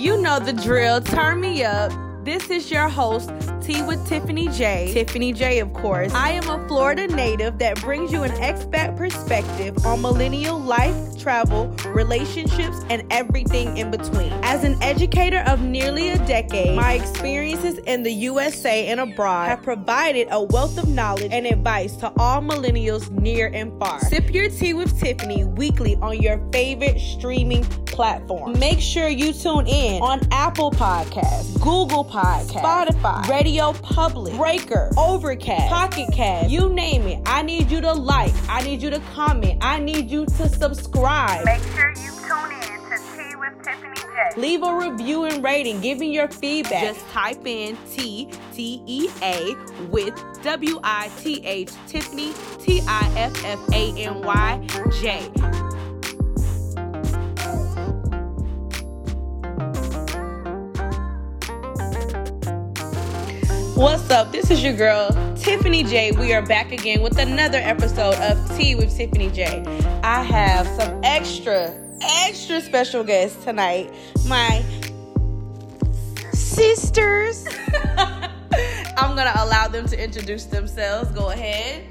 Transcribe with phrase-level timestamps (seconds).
[0.00, 1.02] You know the drill.
[1.02, 1.92] Turn me up.
[2.24, 4.94] This is your host, Tea with Tiffany J.
[4.94, 6.10] Tiffany J, of course.
[6.14, 11.68] I am a Florida native that brings you an expat perspective on millennial life, travel,
[11.88, 14.32] relationships, and everything in between.
[14.42, 19.62] As an educator of nearly a decade, my experiences in the USA and abroad have
[19.62, 24.00] provided a wealth of knowledge and advice to all millennials near and far.
[24.00, 27.64] Sip your tea with Tiffany weekly on your favorite streaming
[28.00, 28.58] platform.
[28.58, 35.68] Make sure you tune in on Apple Podcasts, Google Podcasts, Spotify, Radio Public, Breaker, Overcast,
[35.68, 37.20] Pocket Cast, you name it.
[37.26, 41.44] I need you to like, I need you to comment, I need you to subscribe.
[41.44, 44.40] Make sure you tune in to Tea with Tiffany J.
[44.40, 46.82] Leave a review and rating, give me your feedback.
[46.82, 49.54] Just type in T T E A
[49.90, 54.66] with W I T H Tiffany T I F F A N Y
[55.02, 55.59] J.
[63.80, 64.30] What's up?
[64.30, 66.12] This is your girl, Tiffany J.
[66.12, 69.64] We are back again with another episode of Tea with Tiffany J.
[70.02, 73.90] I have some extra, extra special guests tonight.
[74.28, 74.62] My
[76.34, 77.48] sisters.
[77.96, 81.10] I'm gonna allow them to introduce themselves.
[81.12, 81.82] Go ahead.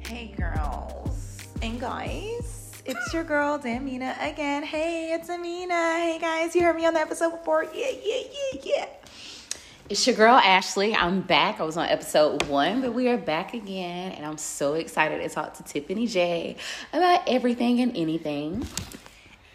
[0.00, 4.64] Hey girls and guys, it's your girl Damina again.
[4.64, 5.74] Hey, it's Amina.
[5.74, 7.66] Hey guys, you heard me on the episode before.
[7.72, 8.86] Yeah, yeah, yeah, yeah.
[9.90, 10.94] It's your girl Ashley.
[10.94, 11.60] I'm back.
[11.60, 15.30] I was on episode one, but we are back again, and I'm so excited to
[15.30, 16.56] talk to Tiffany J
[16.92, 18.66] about everything and anything.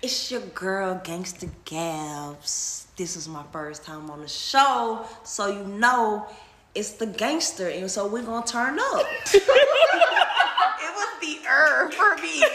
[0.02, 2.88] It's your girl, Gangsta Gabs.
[2.98, 6.26] This is my first time on the show, so you know
[6.74, 9.06] it's the gangster, and so we're gonna turn up.
[10.86, 12.44] It was the er for me.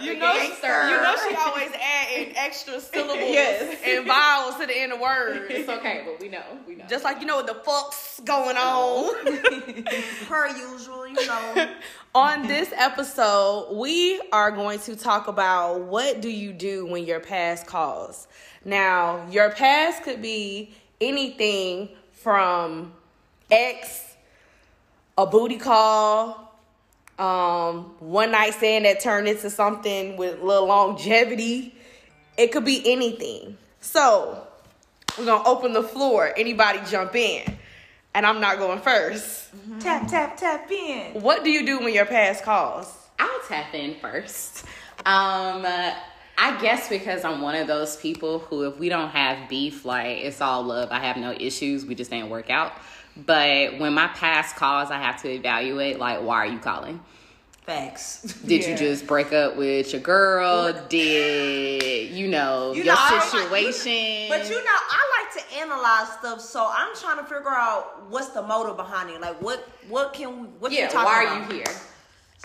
[0.00, 2.03] You know, you know she always adding
[2.44, 3.36] extra syllables
[3.84, 5.46] and vowels to the end of words.
[5.48, 6.42] It's okay, but we know.
[6.66, 6.84] We know.
[6.88, 9.14] Just like you know what the fuck's going on.
[10.28, 11.74] Per usual, you know.
[12.14, 17.20] on this episode, we are going to talk about what do you do when your
[17.20, 18.28] past calls.
[18.64, 22.92] Now, your past could be anything from
[23.50, 24.16] ex,
[25.18, 26.44] a booty call,
[27.18, 31.73] um, one night stand that turned into something with little longevity.
[32.36, 33.56] It could be anything.
[33.80, 34.46] So,
[35.18, 36.32] we're gonna open the floor.
[36.36, 37.58] Anybody jump in.
[38.14, 39.48] And I'm not going first.
[39.80, 41.20] tap, tap, tap in.
[41.20, 42.92] What do you do when your past calls?
[43.18, 44.64] I'll tap in first.
[45.04, 45.94] Um, uh,
[46.36, 50.18] I guess because I'm one of those people who, if we don't have beef, like
[50.18, 50.90] it's all love.
[50.90, 51.84] I have no issues.
[51.84, 52.72] We just didn't work out.
[53.16, 55.98] But when my past calls, I have to evaluate.
[55.98, 57.00] Like, why are you calling?
[57.66, 58.20] Facts.
[58.46, 58.68] Did Yeah.
[58.70, 60.72] you just break up with your girl?
[60.90, 64.28] Did you know You your know, I like- situation?
[64.28, 68.28] But you know, I like to analyze stuff, so I'm trying to figure out what's
[68.28, 69.20] the motive behind it.
[69.20, 71.50] Like, what, what can, we, what you yeah, talking why about?
[71.50, 71.74] are you here?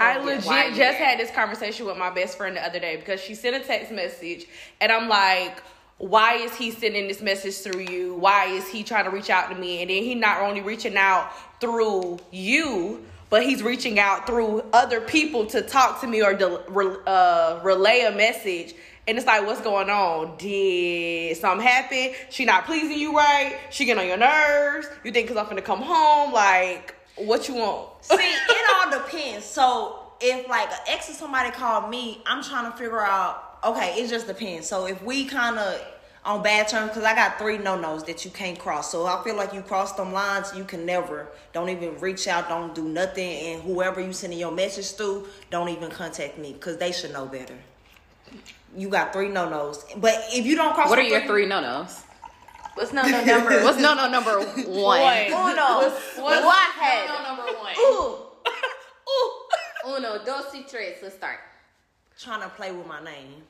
[0.02, 1.08] I yeah, legit why are you just there?
[1.08, 3.92] had this conversation with my best friend the other day because she sent a text
[3.92, 4.46] message
[4.80, 5.62] and I'm like,
[5.98, 8.14] why is he sending this message through you?
[8.16, 9.82] Why is he trying to reach out to me?
[9.82, 15.02] And then he not only reaching out through you, but he's reaching out through other
[15.02, 16.36] people to talk to me or
[16.70, 18.74] re- uh, relay a message.
[19.08, 20.38] And it's like, what's going on?
[20.38, 22.12] Did something happen?
[22.30, 23.58] She not pleasing you right?
[23.72, 24.88] She getting on your nerves?
[25.04, 26.32] You think because I'm finna come home?
[26.32, 27.90] Like, what you want?
[28.02, 29.46] See, it all depends.
[29.46, 33.46] So if like an ex or somebody called me, I'm trying to figure out.
[33.64, 34.68] Okay, it just depends.
[34.68, 35.82] So if we kind of
[36.30, 38.92] on bad terms, because I got three no nos that you can't cross.
[38.92, 41.28] So I feel like you cross them lines, you can never.
[41.54, 42.48] Don't even reach out.
[42.48, 43.30] Don't do nothing.
[43.48, 47.26] And whoever you sending your message to, don't even contact me because they should know
[47.26, 47.56] better.
[48.78, 51.60] You got three no nos, but if you don't cross, What are your three no
[51.62, 52.04] nos?
[52.76, 53.64] What's no no number?
[53.64, 55.02] What's no no number one?
[55.02, 55.90] Uno.
[55.90, 57.08] What's One head.
[57.08, 57.74] no no number one?
[57.80, 58.16] Ooh.
[59.98, 60.98] Uno, dos, y tres.
[61.02, 61.40] Let's start.
[62.20, 63.42] trying to play with my name.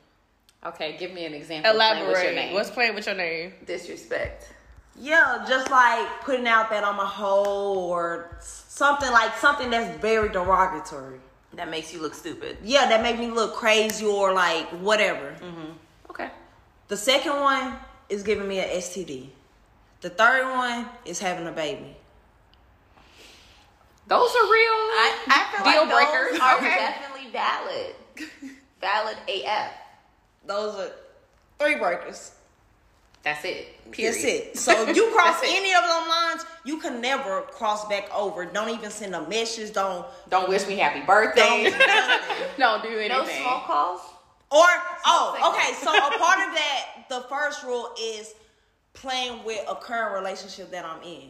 [0.66, 1.70] Okay, give me an example.
[1.70, 2.34] of playing with your Elaborate.
[2.34, 2.54] name.
[2.54, 3.52] What's playing with your name?
[3.66, 4.52] Disrespect.
[4.98, 10.28] Yeah, just like putting out that I'm a hoe or something like something that's very
[10.28, 11.20] derogatory.
[11.54, 12.58] That makes you look stupid.
[12.62, 15.34] Yeah, that make me look crazy or like whatever.
[15.40, 15.72] Mm-hmm.
[16.10, 16.30] okay.
[16.88, 17.74] The second one
[18.08, 19.28] is giving me an STD.
[20.02, 21.96] The third one is having a baby.
[24.06, 24.78] Those are real.
[24.98, 26.40] I, I feel Deal like those breakers.
[26.40, 26.76] are Okay.
[26.76, 27.94] definitely valid.
[28.80, 29.70] Valid AF.
[30.50, 30.90] Those are
[31.60, 32.32] three breakers.
[33.22, 33.92] That's it.
[33.92, 34.14] Period.
[34.14, 34.58] That's it.
[34.58, 35.56] So if you cross That's it.
[35.58, 38.44] any of them lines, you can never cross back over.
[38.46, 39.72] Don't even send a message.
[39.72, 41.40] Don't Don't wish me happy birthday.
[41.70, 42.46] don't do nothing.
[42.58, 43.42] Don't do No anything.
[43.42, 44.00] small calls.
[44.50, 44.64] Or
[45.06, 45.72] oh, okay.
[45.74, 48.34] So a part of that, the first rule is
[48.94, 51.28] playing with a current relationship that I'm in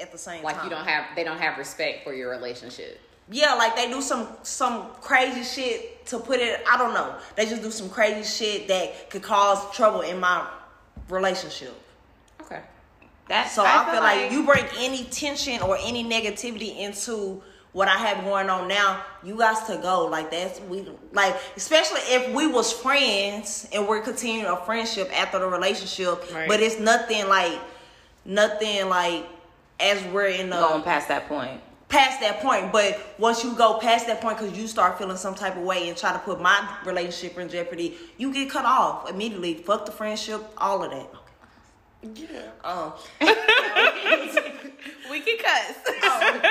[0.00, 0.62] at the same Like time.
[0.64, 3.00] Like you don't have, they don't have respect for your relationship.
[3.30, 6.62] Yeah, like they do some some crazy shit to put it.
[6.70, 7.14] I don't know.
[7.36, 10.46] They just do some crazy shit that could cause trouble in my
[11.08, 11.74] relationship.
[12.42, 12.60] Okay.
[13.28, 17.42] That's So I, feel, like, you bring any tension or any negativity into
[17.72, 20.06] what I have going on now, you guys to go.
[20.06, 25.38] Like that's we like especially if we was friends and we're continuing a friendship after
[25.38, 26.48] the relationship, Right.
[26.48, 27.60] but it's nothing like
[28.24, 29.24] nothing like
[29.78, 31.60] as we're in the going past that point.
[31.90, 32.72] Past that point.
[32.72, 35.88] But once you go past that point, because you start feeling some type of way
[35.88, 39.54] and try to put my relationship in jeopardy, you get cut off immediately.
[39.54, 41.10] Fuck the friendship, all of that.
[42.14, 42.50] Yeah.
[42.64, 42.94] Um,
[45.10, 45.76] We can cuss.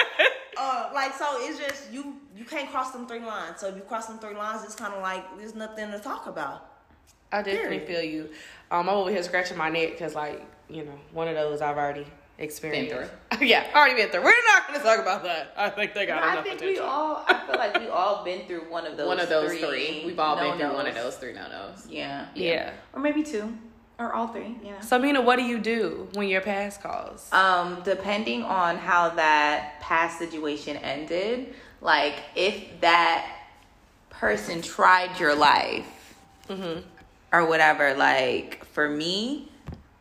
[0.57, 2.17] uh, like so, it's just you.
[2.35, 3.59] You can't cross them three lines.
[3.59, 6.27] So if you cross them three lines, it's kind of like there's nothing to talk
[6.27, 6.69] about.
[7.31, 8.29] I definitely feel you.
[8.69, 11.77] Um, I'm over here scratching my neck because, like, you know, one of those I've
[11.77, 12.05] already
[12.39, 13.11] experienced.
[13.41, 14.23] yeah, already been through.
[14.23, 15.53] We're not going to talk about that.
[15.55, 17.23] I think they got I enough think we all.
[17.27, 19.07] I feel like we all been through one of those.
[19.07, 20.03] one of those three.
[20.05, 21.87] We've all been through one of those three no nos.
[21.89, 22.27] Yeah.
[22.33, 22.71] yeah.
[22.93, 23.55] Or maybe two,
[23.99, 24.55] or all three.
[24.63, 24.81] You know.
[24.81, 27.31] So, Mina, what do you do when your past calls?
[27.31, 33.25] Um, depending on how that past situation ended, like if that
[34.09, 36.15] person tried your life
[37.31, 39.48] or whatever, like for me,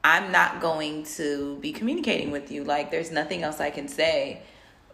[0.05, 2.65] I'm not going to be communicating with you.
[2.65, 4.43] Like there's nothing else I can say.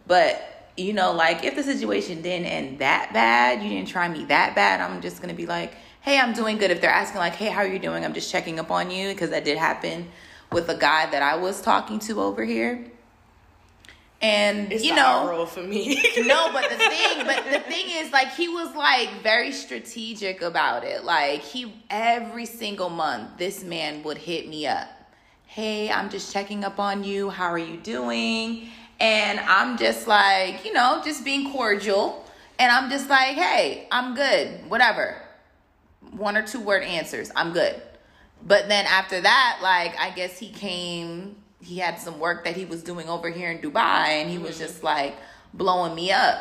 [0.07, 4.25] But you know, like if the situation didn't end that bad, you didn't try me
[4.25, 6.71] that bad, I'm just gonna be like, hey, I'm doing good.
[6.71, 8.03] If they're asking like, hey, how are you doing?
[8.05, 10.09] I'm just checking up on you because that did happen
[10.51, 12.85] with a guy that I was talking to over here.
[14.21, 15.95] And it's you know, for me.
[16.25, 20.83] no, but the thing, but the thing is, like, he was like very strategic about
[20.83, 21.03] it.
[21.03, 24.87] Like, he every single month, this man would hit me up.
[25.55, 27.29] Hey, I'm just checking up on you.
[27.29, 28.67] How are you doing?
[28.99, 32.25] And I'm just like, you know, just being cordial.
[32.59, 34.69] And I'm just like, hey, I'm good.
[34.69, 35.15] Whatever.
[36.11, 37.31] One or two word answers.
[37.37, 37.81] I'm good.
[38.45, 42.65] But then after that, like I guess he came, he had some work that he
[42.65, 44.65] was doing over here in Dubai and he was mm-hmm.
[44.65, 45.15] just like
[45.53, 46.37] blowing me up.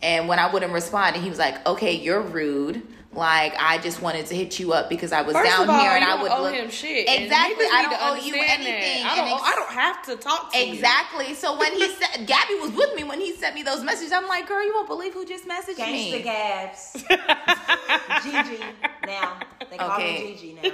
[0.00, 2.86] And when I wouldn't respond, and he was like, "Okay, you're rude.
[3.16, 5.80] Like I just wanted to hit you up because I was First down of all,
[5.80, 7.08] here and you I don't would owe look him shit.
[7.08, 7.66] exactly.
[7.72, 9.02] I don't owe you anything.
[9.02, 9.12] that.
[9.12, 9.28] I don't.
[9.30, 10.72] And I don't have to talk to you.
[10.74, 11.34] Exactly.
[11.34, 14.26] So when he said Gabby was with me when he sent me those messages, I'm
[14.28, 16.22] like, girl, you won't believe who just messaged Gangsta me.
[16.22, 16.92] Gabs,
[18.22, 18.62] Gigi.
[19.06, 19.38] Now
[19.70, 20.24] they call Okay.
[20.24, 20.70] me Gigi now.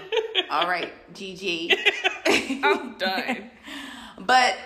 [0.50, 1.76] All right, GG.
[2.64, 3.50] I'm done.
[4.18, 4.56] But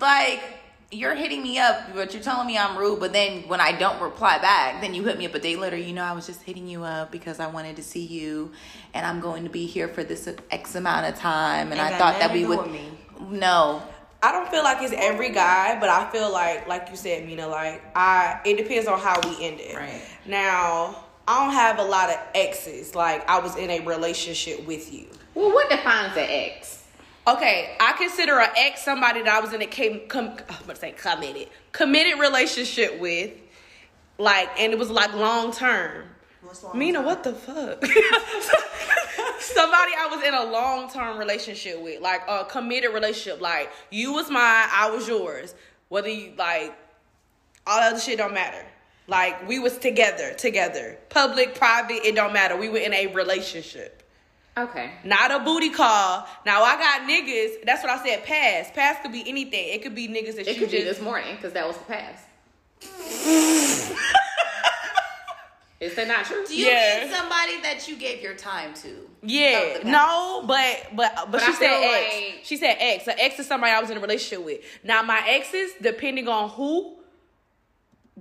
[0.00, 0.40] like
[0.92, 3.00] you're hitting me up, but you're telling me I'm rude.
[3.00, 5.76] But then when I don't reply back, then you hit me up a day later.
[5.76, 8.52] You know, I was just hitting you up because I wanted to see you,
[8.94, 11.98] and I'm going to be here for this X amount of time, and Ain't I
[11.98, 12.70] thought that we would.
[12.70, 12.90] me.
[13.28, 13.82] No,
[14.22, 17.46] I don't feel like it's every guy, but I feel like, like you said, Mina,
[17.46, 19.74] like I, it depends on how we ended.
[19.74, 20.02] Right.
[20.26, 22.94] Now, I don't have a lot of exes.
[22.94, 25.06] Like I was in a relationship with you.
[25.34, 26.84] Well, what defines an ex?
[27.26, 30.76] Okay, I consider an ex somebody that I was in a com, com, I'm gonna
[30.76, 33.32] say committed, committed relationship with,
[34.18, 36.04] like, and it was like long term.
[36.72, 37.84] Mina, what the fuck?
[39.40, 43.40] Somebody I was in a long term relationship with, like a committed relationship.
[43.40, 45.56] Like you was mine, I was yours.
[45.88, 46.76] Whether you like
[47.66, 48.64] all other shit don't matter.
[49.08, 50.98] Like we was together, together.
[51.08, 52.56] Public, private, it don't matter.
[52.56, 54.04] We were in a relationship.
[54.58, 54.90] Okay.
[55.04, 56.26] Not a booty call.
[56.46, 57.64] Now I got niggas.
[57.66, 58.24] That's what I said.
[58.24, 58.72] Past.
[58.74, 59.68] Past could be anything.
[59.74, 61.84] It could be niggas that It you could be this morning because that was the
[61.84, 62.24] past.
[65.78, 66.42] Is that not true?
[66.46, 67.00] do you Yeah.
[67.04, 69.10] mean somebody that you gave your time to?
[69.22, 69.58] Yeah.
[69.60, 69.84] Of the past.
[69.92, 72.14] No, but but but, But she I said feel ex.
[72.14, 73.06] like- She said ex.
[73.08, 74.60] An ex is somebody I was in a relationship with.
[74.82, 76.95] Now my exes, depending on who,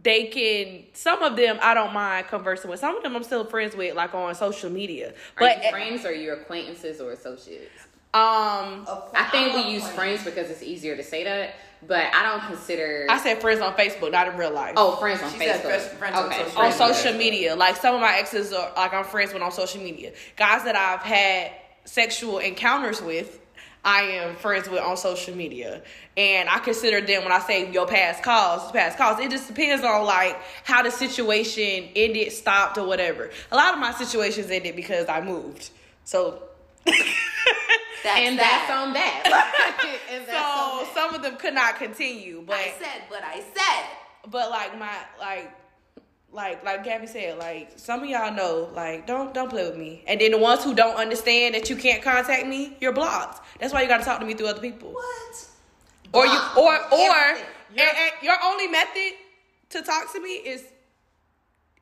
[0.01, 0.83] they can.
[0.93, 2.79] Some of them I don't mind conversing with.
[2.79, 5.09] Some of them I'm still friends with, like on social media.
[5.09, 7.71] Are But you friends or your acquaintances or associates?
[8.13, 12.47] um, I think we use friends because it's easier to say that, but I don't
[12.47, 13.07] consider.
[13.09, 14.73] I said friends on Facebook, not in real life.
[14.77, 15.61] oh, friends on She Facebook.
[15.61, 17.55] said friends- friends on social on social media.
[17.57, 20.13] Like some of my exes are like I'm friends with on social media.
[20.37, 21.51] Guys that I've had
[21.85, 23.39] sexual encounters with,
[23.85, 25.81] I am friends with on social media.
[26.17, 29.19] And I consider them when I say your past calls, past calls.
[29.19, 33.29] It just depends on like how the situation ended, stopped, or whatever.
[33.51, 35.69] A lot of my situations ended because I moved.
[36.03, 36.41] So
[36.85, 38.67] That's and that.
[38.67, 39.97] that's on that.
[40.11, 40.93] and that's so on that.
[40.93, 42.43] some of them could not continue.
[42.45, 44.29] But I said what I said.
[44.31, 45.51] but like my like
[46.35, 50.03] like like Gabby said, like some of y'all know, like don't don't play with me.
[50.07, 53.45] And then the ones who don't understand that you can't contact me, you're blocked.
[53.59, 54.91] That's why you got to talk to me through other people.
[54.91, 55.47] What?
[56.13, 57.45] Or you or or everything.
[57.71, 59.13] and, and your only method
[59.69, 60.63] to talk to me is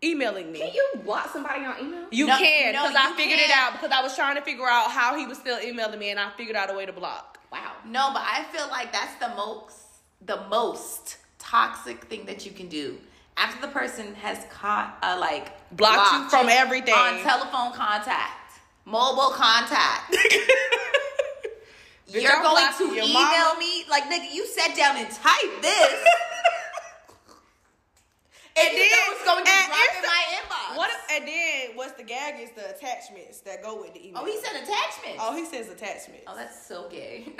[0.04, 0.60] emailing me.
[0.60, 2.06] Can you block somebody on email?
[2.12, 3.74] You No, can no, because I figured it can't.
[3.74, 6.20] out because I was trying to figure out how he was still emailing me, and
[6.20, 7.40] I figured out a way to block.
[7.52, 7.74] Wow.
[7.86, 9.78] No, but I feel like that's the most
[10.26, 12.98] the most toxic thing that you can do.
[13.36, 16.94] After the person has caught uh, like Blocked you from everything.
[16.94, 20.16] on telephone contact, mobile contact.
[22.08, 23.56] You're going to your email mama.
[23.60, 24.32] me like nigga.
[24.32, 26.06] You sat down and typed this,
[28.56, 30.78] and, you know it's going to and drop in my inbox.
[30.78, 30.92] What?
[31.12, 34.22] And then what's the gag is the attachments that go with the email.
[34.22, 35.20] Oh, he said attachments.
[35.20, 36.24] Oh, he says attachments.
[36.28, 37.34] Oh, that's so gay.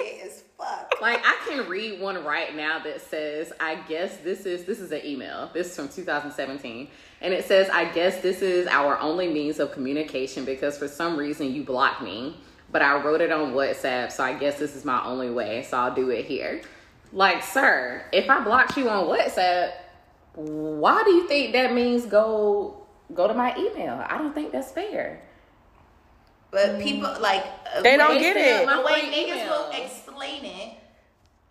[0.00, 0.94] gay as fuck.
[1.00, 4.92] Like I can read one right now that says, "I guess this is this is
[4.92, 5.50] an email.
[5.52, 6.88] This is from 2017,
[7.20, 11.16] and it says, "I guess this is our only means of communication because for some
[11.16, 12.36] reason you blocked me,
[12.70, 15.62] but I wrote it on WhatsApp, so I guess this is my only way.
[15.62, 16.62] So I'll do it here."
[17.12, 19.72] Like, sir, if I blocked you on WhatsApp,
[20.34, 24.04] why do you think that means go go to my email?
[24.08, 25.22] I don't think that's fair.
[26.50, 28.66] But people like uh, They don't get it.
[28.68, 29.84] The way Free niggas will email.
[29.84, 30.74] explain it,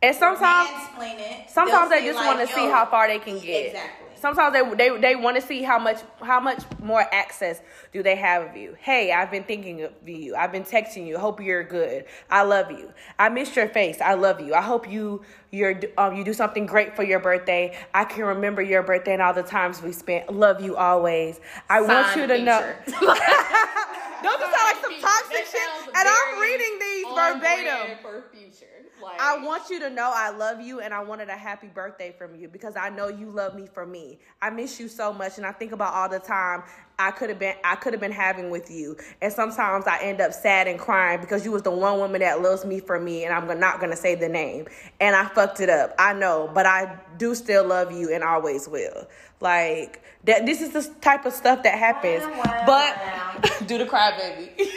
[0.01, 1.49] And sometimes, it.
[1.49, 3.67] sometimes they'll they say, just want to see how far they can get.
[3.67, 4.05] Exactly.
[4.17, 7.61] Sometimes they they they want to see how much how much more access
[7.93, 8.75] do they have of you.
[8.77, 10.35] Hey, I've been thinking of you.
[10.35, 11.17] I've been texting you.
[11.17, 12.03] Hope you're good.
[12.29, 12.91] I love you.
[13.17, 14.01] I missed your face.
[14.01, 14.53] I love you.
[14.53, 17.77] I hope you you're um you do something great for your birthday.
[17.93, 20.29] I can remember your birthday and all the times we spent.
[20.33, 21.39] Love you always.
[21.69, 22.75] I want you to know.
[24.21, 24.29] feature.
[24.29, 25.69] Don't sound like some toxic shit?
[25.95, 27.97] And I'm reading these verbatim.
[28.01, 28.68] for future.
[29.01, 32.13] Like, I want you to know I love you and I wanted a happy birthday
[32.17, 34.19] from you because I know you love me for me.
[34.41, 36.63] I miss you so much and I think about all the time
[36.97, 38.97] I could have been I could have been having with you.
[39.21, 42.41] And sometimes I end up sad and crying because you was the one woman that
[42.41, 44.67] loves me for me and I'm not going to say the name.
[44.99, 45.95] And I fucked it up.
[45.97, 49.07] I know, but I do still love you and always will.
[49.39, 52.23] Like that this is the type of stuff that happens.
[52.65, 54.71] But do the cry baby.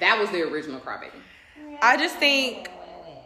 [0.00, 1.78] that was the original cry crybaby.
[1.82, 2.70] I just think,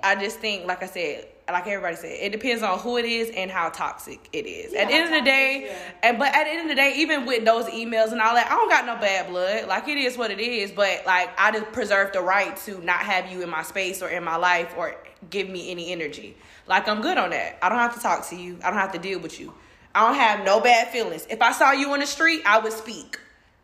[0.03, 3.31] I just think, like I said, like everybody said, it depends on who it is
[3.35, 4.75] and how toxic it is.
[4.75, 7.25] at the end of the day, and but at the end of the day, even
[7.25, 9.67] with those emails and all that, I don't got no bad blood.
[9.67, 10.71] Like it is what it is.
[10.71, 14.09] But like I just preserve the right to not have you in my space or
[14.09, 14.95] in my life or
[15.31, 16.37] give me any energy.
[16.67, 17.59] Like I'm good on that.
[17.63, 18.59] I don't have to talk to you.
[18.63, 19.55] I don't have to deal with you.
[19.95, 21.27] I don't have no bad feelings.
[21.31, 23.19] If I saw you on the street, I would speak.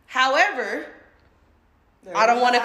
[0.07, 0.87] However,
[2.13, 2.61] I don't want to.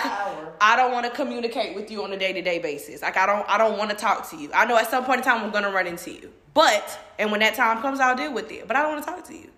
[0.61, 3.03] I don't want to communicate with you on a day to day basis.
[3.03, 3.49] Like I don't.
[3.49, 4.51] I don't want to talk to you.
[4.53, 6.31] I know at some point in time I'm gonna run into you.
[6.53, 8.67] But and when that time comes, I'll deal with it.
[8.67, 9.51] But I don't want to talk to you.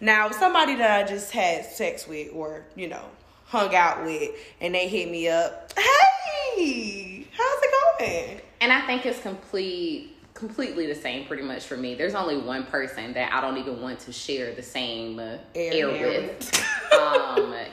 [0.00, 3.04] Now, somebody that I just had sex with or you know
[3.46, 5.72] hung out with, and they hit me up.
[5.78, 8.40] Hey, how's it going?
[8.60, 11.94] And I think it's complete completely the same pretty much for me.
[11.94, 15.90] There's only one person that I don't even want to share the same uh, Air.
[15.90, 16.66] air, with.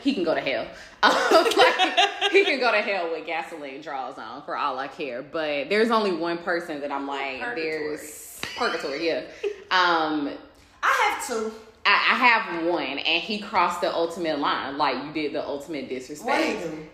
[0.01, 0.67] he can go to hell.
[1.01, 5.21] Like, he can go to hell with gasoline draws on for all I care.
[5.21, 9.21] But there's only one person that I'm like, there's purgatory, yeah.
[9.71, 10.29] Um,
[10.83, 11.51] I have two.
[11.85, 14.77] I, I have one, and he crossed the ultimate line.
[14.77, 16.27] Like you did the ultimate disrespect.
[16.27, 16.87] What do you do?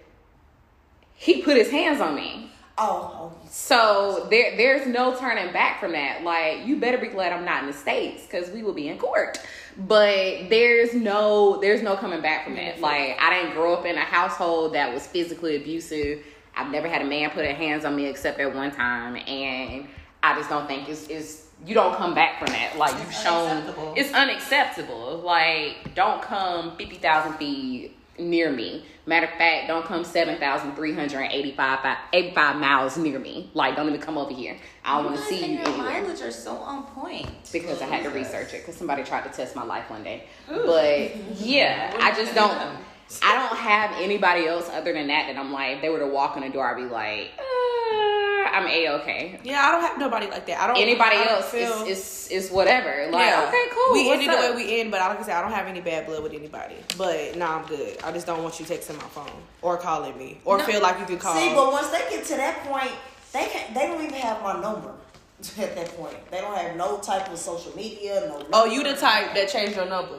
[1.16, 2.52] He put his hands on me.
[2.78, 6.24] Oh, So there, there's no turning back from that.
[6.24, 8.98] Like you better be glad I'm not in the states because we will be in
[8.98, 9.38] court.
[9.78, 12.82] But there's no, there's no coming back from that.
[12.82, 16.24] Like I didn't grow up in a household that was physically abusive.
[16.56, 19.88] I've never had a man put his hands on me except at one time, and
[20.24, 22.78] I just don't think it's, it's you don't come back from that.
[22.78, 25.18] Like you've shown, it's unacceptable.
[25.18, 28.86] Like don't come fifty thousand feet near me.
[29.06, 33.52] Matter of fact, don't come 7,385 85 miles near me.
[33.54, 34.58] Like, don't even come over here.
[34.84, 36.02] I don't want to see you your anywhere.
[36.02, 37.28] mileage are so on point.
[37.52, 40.26] Because I had to research it because somebody tried to test my life one day.
[40.48, 42.78] But yeah, I just don't.
[43.22, 46.08] I don't have anybody else other than that that I'm like, if they were to
[46.08, 49.40] walk in the door, I'd be like, uh, I'm a okay.
[49.44, 50.62] Yeah, I don't have nobody like that.
[50.62, 50.78] I don't.
[50.78, 53.08] Anybody I don't else feel- is, is is whatever.
[53.12, 53.46] Like, Yeah.
[53.48, 53.94] okay, cool.
[53.94, 55.82] We what's ended the way we end, but like I said, I don't have any
[55.82, 56.76] bad blood with anybody.
[56.98, 57.98] But nah, I'm good.
[58.04, 59.30] I just don't want you texting my phone
[59.62, 61.36] or calling me or feel like you can call.
[61.36, 62.92] See, but once they get to that point,
[63.34, 64.92] they can They don't even have my number.
[65.60, 68.26] At that point, they don't have no type of social media.
[68.30, 68.42] No.
[68.54, 70.16] oh, you the type that changed your number.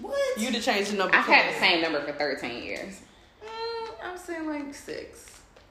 [0.00, 0.38] What?
[0.40, 1.14] You the change the number.
[1.16, 3.00] I've had the same number for 13 years.
[3.44, 5.24] Mm, I'm saying like six.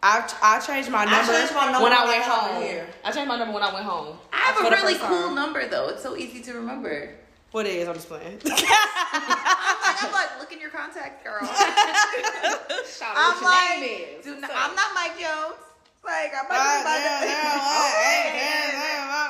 [0.04, 2.62] I I changed my number, changed my number when I when I went home.
[2.62, 2.88] here.
[3.04, 4.18] I changed my number when I went home.
[4.32, 5.36] I have a really cool time.
[5.36, 5.90] number though.
[5.90, 7.16] It's so easy to remember.
[7.52, 7.88] What it is?
[7.88, 8.40] I'm just playing.
[8.46, 11.40] I'm like, I'm like, look in your contacts, girl.
[11.48, 14.26] Shout out I'm what your like, name is.
[14.26, 14.52] do not.
[14.54, 15.56] I'm not Mike Jones.
[16.04, 16.58] Like I'm not.
[16.60, 16.82] Ah,
[19.08, 19.27] about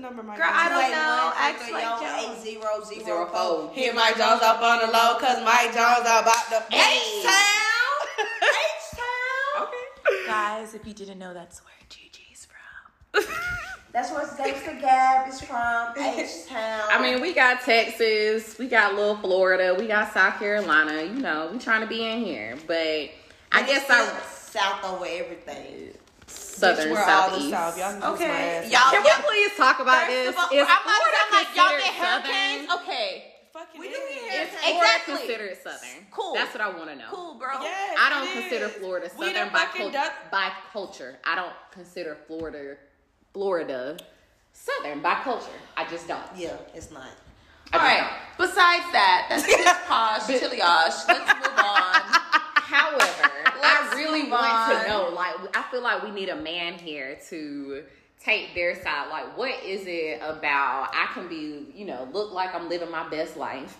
[0.00, 0.38] number, Mike?
[0.38, 0.92] Girl, I don't Jones?
[0.94, 1.32] know.
[1.36, 2.22] Ask Ask Mike like Jones.
[2.24, 3.66] eight zero zero Zero four.
[3.68, 3.70] four.
[3.74, 8.24] Hit Mike Jones up on the low, cause Mike Jones are about the H town.
[8.42, 9.66] H town.
[10.06, 10.26] Okay.
[10.26, 13.22] Guys, if you didn't know, that's where Gigi's from.
[13.92, 15.88] That's where Gangsta Gab is from.
[15.98, 16.82] H town.
[16.90, 21.02] I mean, we got Texas, we got little Florida, we got South Carolina.
[21.02, 23.10] You know, we trying to be in here, but
[23.50, 25.92] I guess I south over everything.
[26.60, 27.50] Southern We're all the southeast.
[27.50, 27.78] South.
[27.78, 30.28] Y'all can kiss my Okay, y'all- Can we please talk about this?
[30.28, 32.68] of all, Is I'm not Florida saying like y'all get hurricanes.
[32.68, 32.82] southern?
[32.84, 33.92] Okay, Fucking We is.
[33.94, 34.60] do get Is hurricanes.
[34.60, 35.16] Florida Exactly.
[35.16, 36.06] considered southern?
[36.12, 36.34] Cool.
[36.34, 37.10] That's what I want to know.
[37.10, 37.62] cool, bro.
[37.62, 38.72] Yes, I don't consider is.
[38.74, 41.18] Florida southern by, fucking cul- duck- by culture.
[41.24, 42.76] I don't consider Florida
[43.32, 43.96] Florida
[44.52, 45.46] southern by culture.
[45.76, 46.22] I just don't.
[46.36, 47.08] Yeah, it's not.
[47.72, 48.10] I All just.
[48.36, 51.06] Besides that, that's just posh, chilly-osh.
[51.08, 52.19] Let's move on.
[52.70, 53.30] However,
[53.62, 54.82] I really want on.
[54.84, 55.08] to know.
[55.14, 57.82] Like, I feel like we need a man here to
[58.22, 59.08] take their side.
[59.10, 60.90] Like, what is it about?
[60.92, 63.76] I can be, you know, look like I'm living my best life,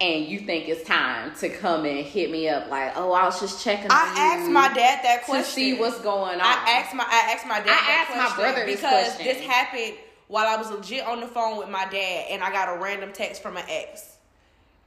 [0.00, 2.70] and you think it's time to come and hit me up?
[2.70, 3.90] Like, oh, I was just checking.
[3.90, 6.40] I asked my dad that question to see what's going on.
[6.40, 7.68] I asked my I asked my dad.
[7.68, 9.26] I that asked my brother this because question.
[9.26, 9.94] this happened
[10.28, 13.12] while I was legit on the phone with my dad, and I got a random
[13.12, 14.16] text from an ex,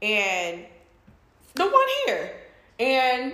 [0.01, 0.65] and
[1.55, 2.31] the one here,
[2.79, 3.33] and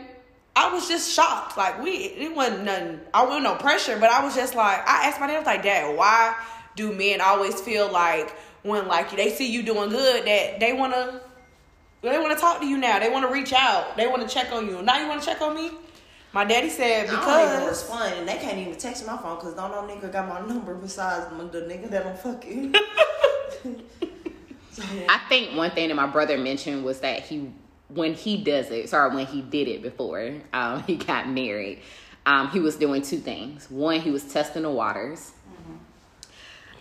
[0.55, 1.57] I was just shocked.
[1.57, 2.99] Like we, it wasn't nothing.
[3.13, 5.45] I wasn't no pressure, but I was just like, I asked my dad, I was
[5.45, 6.35] like, Dad, why
[6.75, 11.21] do men always feel like when like they see you doing good that they wanna
[12.01, 12.99] they want to talk to you now.
[12.99, 13.97] They want to reach out.
[13.97, 14.81] They want to check on you.
[14.83, 15.71] Now you want to check on me?
[16.33, 19.37] My daddy said I don't even because respond, and they can't even text my phone
[19.37, 22.75] because don't know nigga got my number besides the nigga that I'm fucking.
[25.09, 27.49] I think one thing that my brother mentioned was that he,
[27.89, 31.81] when he does it, sorry, when he did it before um, he got married,
[32.25, 33.69] um, he was doing two things.
[33.69, 35.31] One, he was testing the waters.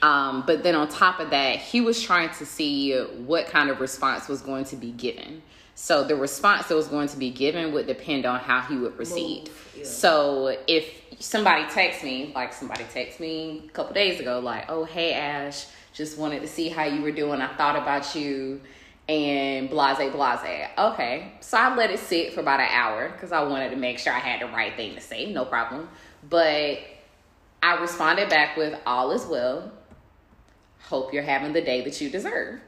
[0.03, 3.81] Um, but then on top of that, he was trying to see what kind of
[3.81, 5.43] response was going to be given.
[5.75, 8.97] So the response that was going to be given would depend on how he would
[8.97, 9.51] proceed.
[9.77, 9.85] Yeah.
[9.85, 14.85] So if somebody texts me, like somebody texted me a couple days ago, like, "Oh
[14.85, 17.41] hey Ash, just wanted to see how you were doing.
[17.41, 18.61] I thought about you."
[19.07, 20.69] And blase blase.
[20.79, 23.99] Okay, so I let it sit for about an hour because I wanted to make
[23.99, 25.31] sure I had the right thing to say.
[25.31, 25.89] No problem.
[26.29, 26.79] But
[27.63, 29.73] I responded back with all is well.
[30.85, 32.61] Hope you're having the day that you deserve.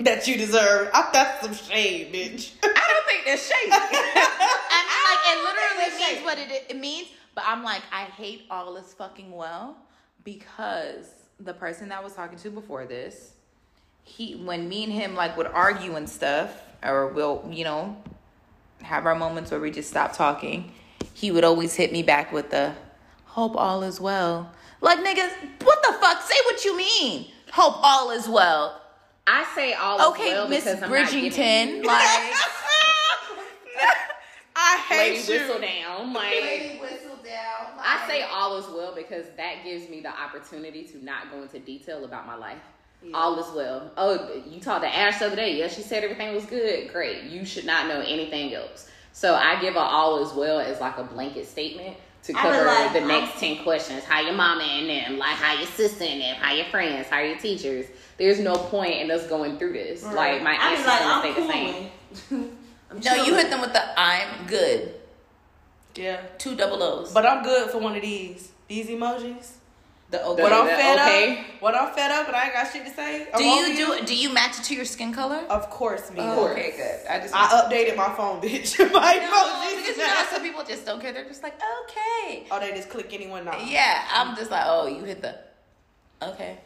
[0.00, 0.90] that you deserve.
[0.92, 2.52] I, that's some shade, bitch.
[2.62, 3.68] I don't think that's shade.
[3.72, 7.08] I mean, like, it literally That's means what it, it means.
[7.34, 9.76] But I'm like, I hate all is fucking well
[10.24, 11.06] because
[11.38, 13.32] the person that I was talking to before this,
[14.16, 17.96] he, when me and him like would argue and stuff, or we'll, you know,
[18.82, 20.72] have our moments where we just stop talking,
[21.14, 22.74] he would always hit me back with the
[23.24, 24.52] hope all is well.
[24.80, 26.22] Like niggas, what the fuck?
[26.22, 27.26] Say what you mean.
[27.52, 28.80] Hope all is well.
[29.26, 32.06] I say all is Okay, well Miss because I'm not Bridgerton, like
[34.56, 35.38] I hate lady you.
[35.40, 36.14] Whistledown.
[36.14, 37.78] Like Whistledown.
[37.78, 41.58] I say all is well because that gives me the opportunity to not go into
[41.58, 42.58] detail about my life.
[43.14, 43.90] All is well.
[43.96, 45.58] Oh, you talked to Ash the other day.
[45.58, 46.92] Yeah, she said everything was good.
[46.92, 47.24] Great.
[47.24, 48.88] You should not know anything else.
[49.12, 52.92] So I give a all is well as like a blanket statement to cover like,
[52.92, 54.04] the I'm- next ten questions.
[54.04, 57.20] How your mama and them, like how your sister and them, how your friends, how
[57.20, 57.86] your teachers.
[58.18, 60.04] There's no point in us going through this.
[60.04, 61.90] Like my I answer's like, gonna I'm stay the same.
[62.28, 62.50] cool.
[62.90, 64.94] I'm No, you hit them with the I'm good.
[65.96, 67.12] Yeah, Two double O's.
[67.12, 68.52] but I'm good for one of these.
[68.68, 69.52] These emojis.
[70.10, 70.42] The okay.
[70.42, 71.38] When I'm the fed okay.
[71.38, 74.04] up, What I'm fed up and I ain't got shit to say, do you do
[74.04, 75.44] do you match it to your skin color?
[75.48, 76.18] Of course, me.
[76.20, 77.06] Oh, okay, good.
[77.08, 78.76] I just I updated my phone, bitch.
[78.92, 79.76] my no, emojis.
[79.76, 81.12] because you know some people just don't care.
[81.12, 82.46] They're just like, okay.
[82.50, 83.56] oh, they just click anyone now.
[83.64, 85.38] Yeah, I'm just like, oh, you hit the
[86.22, 86.58] okay.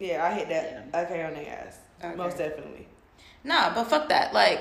[0.00, 1.06] Yeah, I hit that.
[1.06, 1.78] Okay, on their ass.
[2.02, 2.14] Okay.
[2.16, 2.88] Most definitely.
[3.44, 4.34] Nah, but fuck that.
[4.34, 4.60] Like,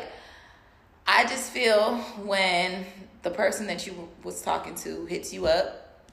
[1.08, 2.86] I just feel when
[3.24, 6.04] the person that you was talking to hits you up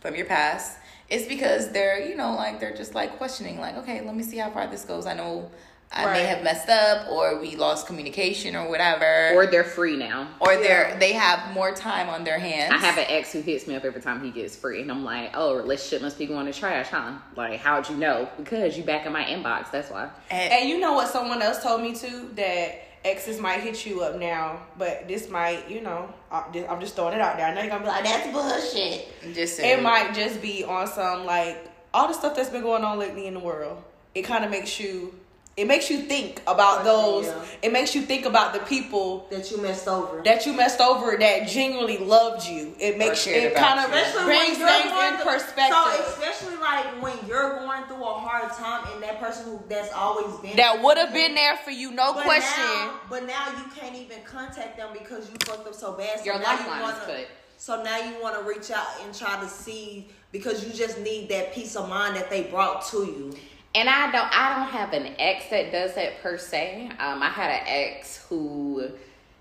[0.00, 0.78] from your past,
[1.12, 4.38] it's because they're, you know, like they're just like questioning, like, okay, let me see
[4.38, 5.06] how far this goes.
[5.06, 5.50] I know
[5.94, 10.26] I may have messed up, or we lost communication, or whatever, Or they're free now.
[10.40, 10.60] or Yeah.
[10.62, 12.72] they're they have more time on their hands.
[12.72, 15.04] I have an ex who hits me up every time he gets free, and I'm
[15.04, 17.12] like, "Oh, relationship must be going to trash, huh?
[17.36, 18.26] Like, how'd you know?
[18.38, 19.70] Because you back in my inbox.
[19.70, 22.30] That's why." and, And you know what someone else told me too?
[22.36, 22.70] That
[23.04, 27.20] exes might hit you up now, but this might, you know, I'm just throwing it
[27.20, 27.46] out there.
[27.46, 29.34] I know you're gonna be like, that's bullshit.
[29.34, 32.98] Just It might just be on some like all the stuff that's been going on
[32.98, 33.82] lately in the world.
[34.14, 35.14] It kind of makes you,
[35.56, 37.26] it makes you think about those.
[37.26, 37.44] Yeah.
[37.62, 40.22] It makes you think about the people that you messed over.
[40.24, 42.74] that you messed over that genuinely loved you.
[42.80, 44.02] It makes cared it about kind of you.
[44.02, 45.76] Especially brings when you're things going in through- perspective.
[45.76, 49.92] So especially like when you're going through a hard time and that person who that's
[49.92, 52.64] always been that would have been there for you, no but question.
[52.64, 56.18] Now, but now you can't even contact them because you fucked up so bad.
[56.20, 57.26] So Your now you lifeline is wanna- cut.
[57.58, 61.28] So now you want to reach out and try to see because you just need
[61.28, 63.36] that peace of mind that they brought to you.
[63.74, 66.90] And I don't I don't have an ex that does that per se.
[66.98, 68.90] Um, I had an ex who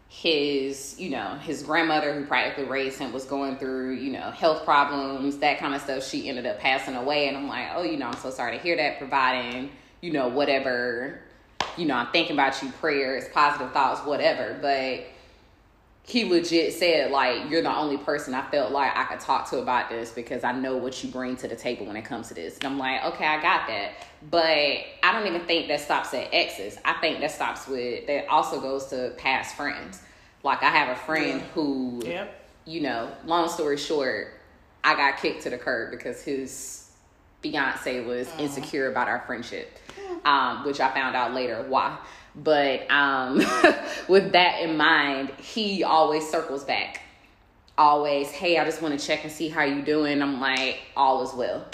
[0.07, 4.65] his, you know, his grandmother who practically raised him was going through, you know, health
[4.65, 6.05] problems, that kind of stuff.
[6.05, 8.61] She ended up passing away and I'm like, "Oh, you know, I'm so sorry to
[8.61, 11.21] hear that providing, you know, whatever,
[11.77, 15.05] you know, I'm thinking about you prayers, positive thoughts, whatever." But
[16.03, 19.59] he legit said like you're the only person I felt like I could talk to
[19.59, 22.33] about this because I know what you bring to the table when it comes to
[22.33, 22.57] this.
[22.57, 23.91] And I'm like, okay, I got that.
[24.29, 26.77] But I don't even think that stops at exes.
[26.83, 30.01] I think that stops with that also goes to past friends.
[30.43, 32.45] Like I have a friend who Yep.
[32.65, 34.33] you know, long story short,
[34.83, 36.89] I got kicked to the curb because his
[37.41, 39.77] fiance was insecure about our friendship,
[40.25, 41.97] um, which I found out later why.
[42.35, 43.37] But um,
[44.07, 47.01] with that in mind, he always circles back.
[47.77, 50.21] Always, hey, I just want to check and see how you doing.
[50.21, 51.65] I'm like, all is well.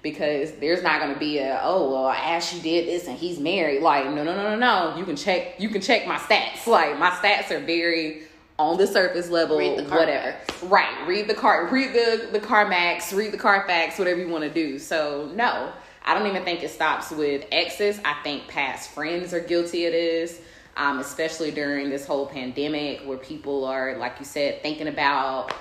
[0.00, 3.82] Because there's not gonna be a oh well Ashley did this and he's married.
[3.82, 4.96] Like, no no no no no.
[4.96, 6.66] You can check you can check my stats.
[6.66, 8.22] Like my stats are very
[8.58, 10.36] on the surface level, the whatever.
[10.62, 11.06] Right.
[11.06, 14.78] Read the car read the the CarMax, read the Carfax, whatever you want to do.
[14.78, 15.72] So no,
[16.04, 18.00] I don't even think it stops with exes.
[18.04, 20.40] I think past friends are guilty of this.
[20.74, 25.52] Um, especially during this whole pandemic where people are, like you said, thinking about,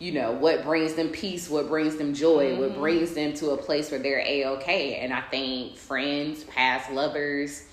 [0.00, 3.56] you know, what brings them peace, what brings them joy, what brings them to a
[3.56, 4.96] place where they're a okay.
[4.96, 7.64] And I think friends, past lovers,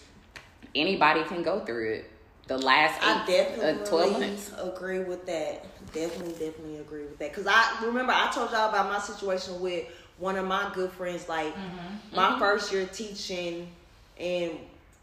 [0.76, 2.12] anybody can go through it.
[2.48, 4.52] The last I eight, uh, definitely 12 months.
[4.62, 5.66] agree with that.
[5.94, 7.32] Definitely, definitely agree with that.
[7.32, 9.86] Because I remember I told y'all about my situation with
[10.18, 11.28] one of my good friends.
[11.30, 11.54] Like
[12.14, 13.70] my first year teaching
[14.20, 14.52] and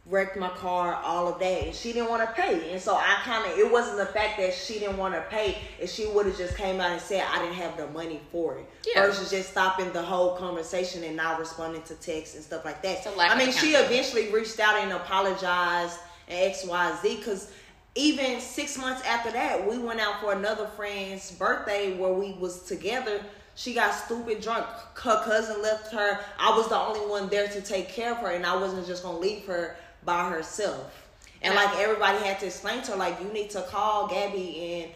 [0.07, 2.73] wrecked my car, all of that, and she didn't want to pay.
[2.73, 5.59] And so I kind of it wasn't the fact that she didn't want to pay,
[5.81, 8.57] and she would have just came out and said I didn't have the money for
[8.57, 8.67] it.
[8.87, 9.07] Yeah.
[9.07, 13.07] Versus just stopping the whole conversation and not responding to texts and stuff like that.
[13.19, 17.17] I mean, she eventually reached out and apologized and X, Y, Z.
[17.17, 17.53] Because
[17.95, 22.63] even six months after that, we went out for another friend's birthday where we was
[22.63, 23.21] together.
[23.61, 24.65] She got stupid drunk.
[24.95, 26.19] Her cousin left her.
[26.39, 29.03] I was the only one there to take care of her, and I wasn't just
[29.03, 31.07] gonna leave her by herself.
[31.43, 34.91] And like everybody had to explain to her, like you need to call Gabby and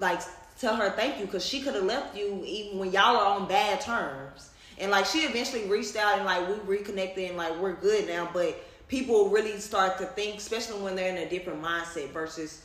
[0.00, 0.22] like
[0.58, 3.46] tell her thank you because she could have left you even when y'all are on
[3.46, 4.48] bad terms.
[4.78, 8.30] And like she eventually reached out and like we reconnected and like we're good now.
[8.32, 8.58] But
[8.88, 12.64] people really start to think, especially when they're in a different mindset versus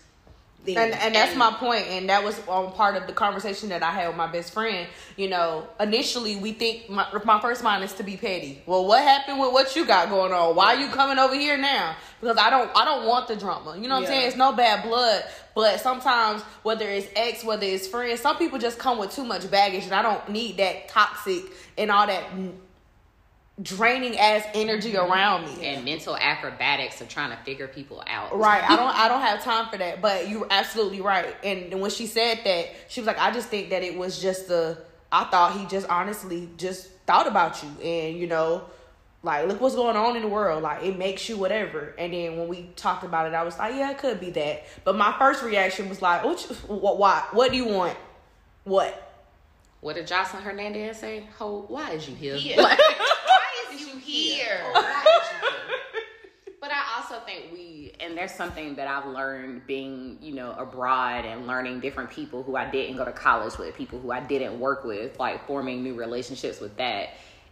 [0.65, 0.78] them.
[0.78, 3.91] And, and that's my point, and that was um, part of the conversation that I
[3.91, 4.88] had with my best friend.
[5.17, 8.62] You know, initially we think my, my first mind is to be petty.
[8.65, 10.56] Well, what happened with what you got going on?
[10.56, 11.95] Why are you coming over here now?
[12.19, 13.78] Because I don't, I don't want the drama.
[13.78, 14.28] You know what I'm saying?
[14.28, 15.23] It's no bad blood,
[15.54, 19.49] but sometimes whether it's ex, whether it's friends, some people just come with too much
[19.51, 21.43] baggage, and I don't need that toxic
[21.78, 22.23] and all that
[23.62, 25.12] draining ass energy mm-hmm.
[25.12, 25.65] around me.
[25.65, 28.38] And mental acrobatics of trying to figure people out.
[28.38, 28.63] Right.
[28.63, 30.02] I don't I don't have time for that.
[30.02, 31.36] But you're absolutely right.
[31.44, 34.48] And when she said that, she was like, I just think that it was just
[34.48, 34.78] the
[35.12, 38.65] I thought he just honestly just thought about you and you know,
[39.24, 40.63] like look what's going on in the world.
[40.63, 41.96] Like it makes you whatever.
[41.98, 44.65] And then when we talked about it, I was like, Yeah, it could be that.
[44.84, 47.24] But my first reaction was like, What you, what why?
[47.32, 47.98] What do you want?
[48.65, 49.02] What?
[49.82, 51.28] What did Joseline Hernandez say?
[51.38, 52.36] Ho, why is you here?
[52.36, 52.62] Yeah.
[52.62, 52.80] Like-
[54.06, 54.62] Why here?
[56.65, 61.24] But I also think we, and there's something that I've learned being, you know, abroad
[61.24, 64.60] and learning different people who I didn't go to college with, people who I didn't
[64.60, 67.10] work with, like forming new relationships with that,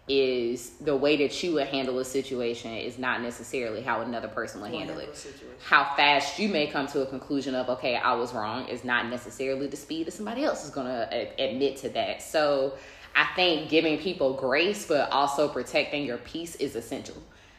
[0.07, 4.61] is the way that you would handle a situation is not necessarily how another person
[4.61, 5.33] will handle handle it.
[5.61, 9.09] How fast you may come to a conclusion of, okay, I was wrong, is not
[9.09, 12.23] necessarily the speed that somebody else is going to admit to that.
[12.23, 12.73] So
[13.15, 17.15] I think giving people grace, but also protecting your peace is essential.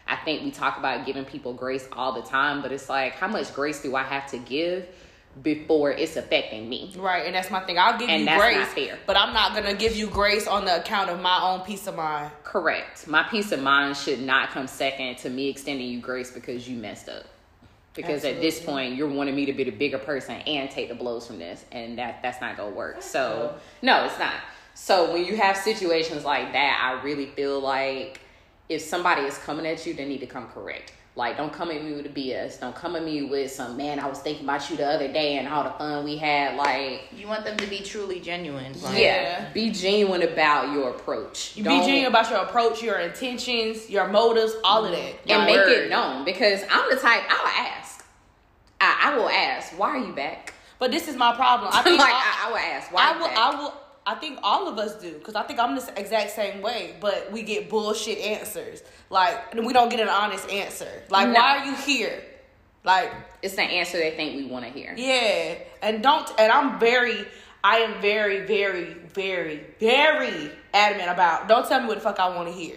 [0.06, 3.28] I think we talk about giving people grace all the time, but it's like, how
[3.28, 4.86] much grace do I have to give
[5.42, 6.92] before it's affecting me?
[6.96, 7.78] Right, and that's my thing.
[7.78, 11.10] I'll give And you grace, but I'm not gonna give you grace on the account
[11.10, 12.30] of my own peace of mind.
[12.42, 13.08] Correct.
[13.08, 16.76] My peace of mind should not come second to me extending you grace because you
[16.76, 17.24] messed up.
[17.94, 20.96] Because at this point, you're wanting me to be the bigger person and take the
[20.96, 23.02] blows from this, and that that's not gonna work.
[23.02, 24.34] So no, it's not.
[24.74, 28.20] So when you have situations like that, I really feel like
[28.68, 30.92] if somebody is coming at you, they need to come correct.
[31.16, 32.58] Like, don't come at me with a BS.
[32.58, 34.00] Don't come at me with some man.
[34.00, 36.56] I was thinking about you the other day and all the fun we had.
[36.56, 38.72] Like, You want them to be truly genuine.
[38.82, 41.52] Like, yeah, be genuine about your approach.
[41.56, 45.14] You be Don't- genuine about your approach, your intentions, your motives, all of that.
[45.28, 45.68] and make word.
[45.84, 48.04] it known because I'm the type I'll ask.
[48.80, 50.52] I, I will ask, why are you back?
[50.80, 51.70] But this is my problem.
[51.72, 53.28] I think all- I, I will ask, why I will.
[53.28, 53.38] back?
[53.38, 53.74] I will.
[54.06, 56.94] I think all of us do because I think I'm the exact same way.
[57.00, 58.82] But we get bullshit answers.
[59.10, 60.88] Like we don't get an honest answer.
[61.08, 61.34] Like No.
[61.34, 62.22] why are you here?
[62.84, 63.10] Like
[63.42, 64.94] it's the answer they think we want to hear.
[64.96, 66.30] yeah, and don't.
[66.38, 67.24] And I'm very.
[67.66, 71.48] I am very, very, very, very adamant about.
[71.48, 72.76] Don't tell me what the fuck I want to hear.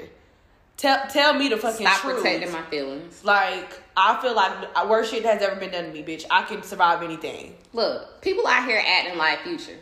[0.78, 2.18] Tell tell me the fucking Stop truth.
[2.24, 3.26] protecting my feelings.
[3.26, 6.24] Like I feel like uh, worst shit has ever been done to me, bitch.
[6.32, 7.56] I can survive anything.
[7.74, 9.76] Look, people out here acting like future.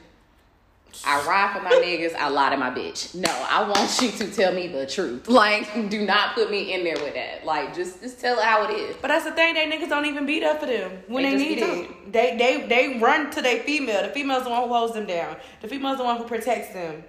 [1.04, 3.14] I ride for my niggas, I lie to my bitch.
[3.16, 5.28] No, I want you to tell me the truth.
[5.28, 7.46] Like, do not put me in there with that.
[7.46, 8.96] Like, just just tell it how it is.
[9.02, 11.38] But that's the thing, they niggas don't even beat up for them when They they,
[11.38, 12.14] need it.
[12.14, 14.04] They they they run to their female.
[14.04, 15.38] The female's the one who holds them down.
[15.62, 17.04] The female's the one who protects them.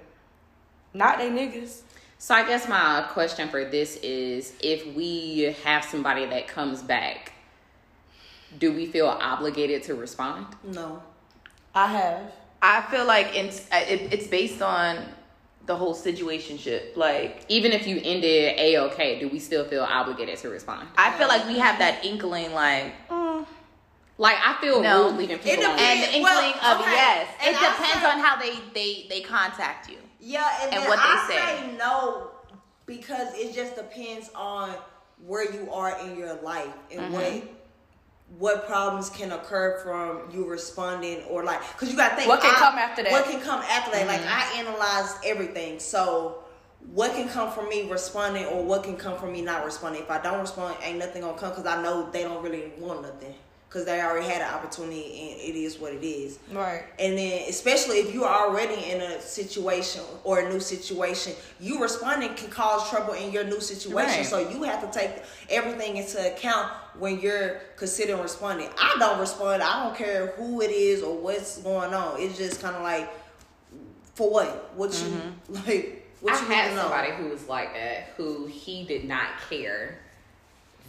[0.95, 1.83] Not they niggas.
[2.19, 7.33] So I guess my question for this is if we have somebody that comes back,
[8.59, 10.47] do we feel obligated to respond?
[10.65, 11.03] No.
[11.75, 12.33] I have.
[12.63, 15.05] I feel like it's, it, it's based on
[15.67, 16.97] the whole situation shit.
[16.97, 20.89] Like, Even if you ended a okay, do we still feel obligated to respond?
[20.97, 22.93] I feel like we have that inkling, like,
[24.19, 25.05] Like I feel No.
[25.11, 25.79] rude leaving people It alone.
[25.79, 26.91] and the inkling Well, of okay.
[26.93, 27.29] yes.
[27.45, 29.99] And it I depends say- on how they they they contact you.
[30.21, 31.77] Yeah, and, And then what they I say.
[31.77, 32.31] no
[32.87, 34.71] because it just depends on
[35.25, 37.13] where you are in your life and Mm-hmm.
[37.13, 37.43] what
[38.39, 42.41] what problems can occur from you responding or like because you got to think What
[42.41, 43.13] can I- come after that?
[43.13, 44.07] What can come after that?
[44.07, 44.57] Like Mm-hmm.
[44.57, 46.43] I analyzed everything, so.
[46.93, 50.03] What can come from me responding, or what can come from me not responding?
[50.03, 53.03] If I don't respond, ain't nothing gonna come because I know they don't really want
[53.03, 53.35] nothing
[53.69, 56.39] because they already had an opportunity and it is what it is.
[56.53, 56.85] Right.
[57.01, 62.35] And then, especially if you're already in a situation or a new situation, you responding
[62.35, 64.19] can cause trouble in your new situation.
[64.19, 64.27] Right.
[64.27, 65.11] So you have to take
[65.51, 68.69] everything into account when you're considering responding.
[68.79, 69.63] I don't respond.
[69.63, 72.21] I don't care who it is or what's going on.
[72.21, 73.11] It's just kind of like,
[74.15, 74.73] for what?
[74.77, 75.55] What you mm-hmm.
[75.67, 76.03] like?
[76.21, 76.83] What I you had to know?
[76.83, 79.99] somebody who was like that, who he did not care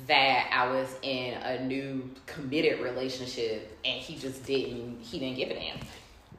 [0.05, 5.01] that I was in a new committed relationship, and he just didn't.
[5.01, 5.79] He didn't give a damn.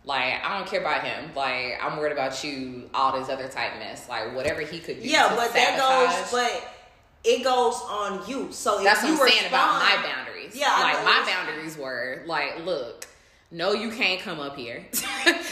[0.04, 1.30] Like I don't care about him.
[1.34, 2.88] Like I'm worried about you.
[2.94, 4.08] All this other type mess.
[4.08, 5.08] Like whatever he could do.
[5.08, 6.32] Yeah, but that goes.
[6.32, 6.77] But
[7.24, 8.52] it goes on you.
[8.52, 10.56] So if That's you what I'm saying about my boundaries.
[10.56, 13.06] Yeah, like my boundaries were like, look,
[13.50, 14.84] no, you can't come up here.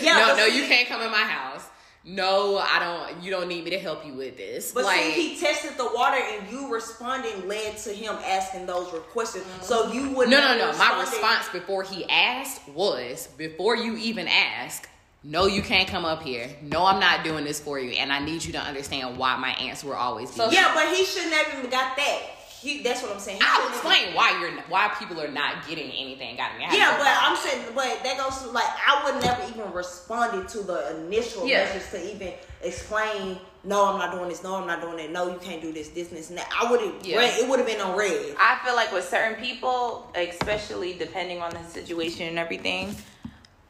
[0.03, 1.67] Yeah, no, no, you can't come in my house.
[2.05, 3.25] No, I don't.
[3.25, 4.73] You don't need me to help you with this.
[4.73, 8.89] But like, see, he tested the water, and you responding led to him asking those
[9.11, 9.45] questions.
[9.45, 9.65] Mm-hmm.
[9.65, 10.79] So you would no, no, no.
[10.79, 14.89] My response before he asked was, before you even ask,
[15.29, 16.49] no, you can't come up here.
[16.63, 19.51] No, I'm not doing this for you, and I need you to understand why my
[19.51, 20.45] aunts were always be.
[20.53, 22.19] Yeah, but he shouldn't have even got that.
[22.61, 23.39] He, that's what I'm saying.
[23.39, 26.59] He I'll shouldn't have- explain why you're why people are not getting anything out of
[26.59, 26.65] me.
[26.65, 27.25] I Yeah, but problem.
[27.25, 31.47] I'm saying, but that goes to like I would never even responded to the initial
[31.47, 31.65] Yeah.
[31.65, 33.39] message to even explain.
[33.63, 34.43] No, I'm not doing this.
[34.45, 35.11] No, I'm not doing that.
[35.11, 36.49] No, you can't do this, this, and this, and that.
[36.57, 37.05] I would have.
[37.05, 37.21] Yeah.
[37.23, 38.35] It would have been on red.
[38.39, 42.95] I feel like with certain people, especially depending on the situation and everything,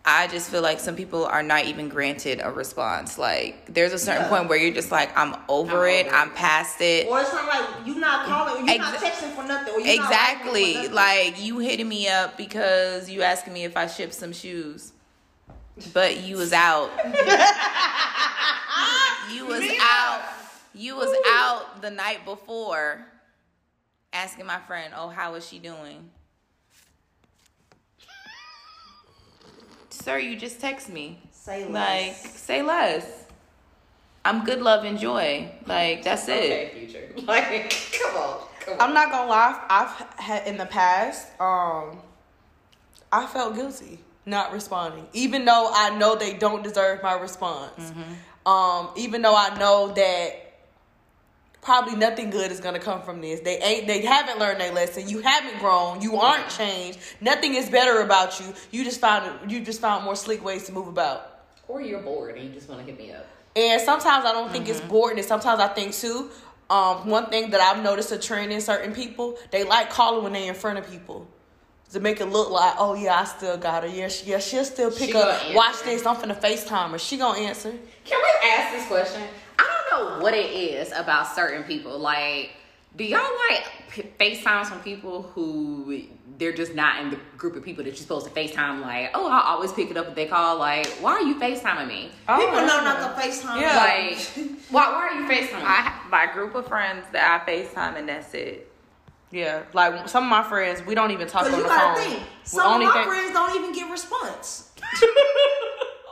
[0.09, 3.19] I just feel like some people are not even granted a response.
[3.19, 4.29] Like there's a certain Yeah.
[4.29, 6.35] point where you're just like, I'm over I'm it, over I'm it.
[6.37, 7.09] past it.
[7.09, 9.75] Or it's not like you're not calling, you're not texting for nothing.
[9.75, 10.75] Or you not writing for Exactly.
[10.75, 10.92] nothing.
[10.92, 14.92] Like you hitting me up because you asking me if I ship some shoes.
[15.92, 16.90] But you was out.
[19.33, 20.23] you was out.
[20.73, 23.05] You was out the night before
[24.12, 26.11] asking my friend, "Oh, how is she doing?"
[30.07, 31.19] Sir, you just text me.
[31.33, 32.38] say Like, less.
[32.38, 33.25] say less.
[34.25, 35.51] I'm good love and joy.
[35.66, 36.35] Like that's it.
[36.45, 37.09] okay, future.
[37.27, 38.81] Like, come on, come on.
[38.83, 39.61] I'm not gonna lie.
[39.69, 39.90] I've
[40.21, 41.27] had in the past.
[41.40, 41.99] Um,
[43.11, 47.92] I felt guilty not responding, even though I know they don't deserve my response.
[48.47, 50.46] Um, even though I know that
[51.62, 53.40] probably nothing good is gonna come from this.
[53.40, 53.87] They ain't.
[53.87, 55.09] They haven't learned their lesson.
[55.09, 56.01] You haven't grown.
[56.01, 56.99] You aren't changed.
[57.21, 58.47] Nothing is better about you.
[58.71, 59.51] You just found.
[59.51, 61.40] You just found more sleek ways to move about.
[61.69, 63.27] or you're bored and you just want to hit me up.
[63.57, 65.23] And sometimes I don't think it's boredom.
[65.25, 66.31] Sometimes I think too.
[66.69, 70.33] Um, one thing that I've noticed a trend in certain people, they like calling when
[70.33, 71.27] they're in front of people.
[71.92, 73.88] to make it look like, oh yeah, I still got her.
[73.88, 75.40] Yeah, she, yeah, she'll still pick She up.
[75.55, 76.05] Watch this.
[76.05, 76.99] I'm finna FaceTime her.
[76.99, 77.73] She gonna answer.
[78.05, 79.23] Can we ask this question?
[79.97, 81.99] I don't know what it is about certain people.
[81.99, 82.51] Like,
[82.97, 86.03] do y'all like p- FaceTime some people who
[86.39, 88.81] they're just not in the group of people that you're supposed to FaceTime?
[88.83, 90.59] Like, oh, I always pick it up if they call.
[90.59, 92.11] Like, why are you FaceTiming me?
[92.27, 93.61] People oh, know not to FaceTime.
[93.61, 93.77] Yeah.
[93.77, 94.19] Like,
[94.71, 95.65] why, why are you FaceTiming me?
[95.65, 98.71] I my group of friends that I FaceTime and that's it.
[99.33, 102.11] Yeah, like some of my friends, we don't even talk on Because the gotta phone.
[102.11, 104.71] think, We some of my think- friends don't even get response.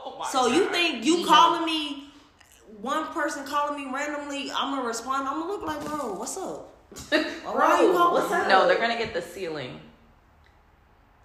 [0.05, 2.04] Oh my so you think you calling me,
[2.85, 5.27] one person calling me randomly, I'm gonna respond.
[5.27, 6.69] I'm gonna look like, bro, what's up?
[7.45, 8.47] Or why you what's up?
[8.47, 9.79] No, they're gonna get the ceiling.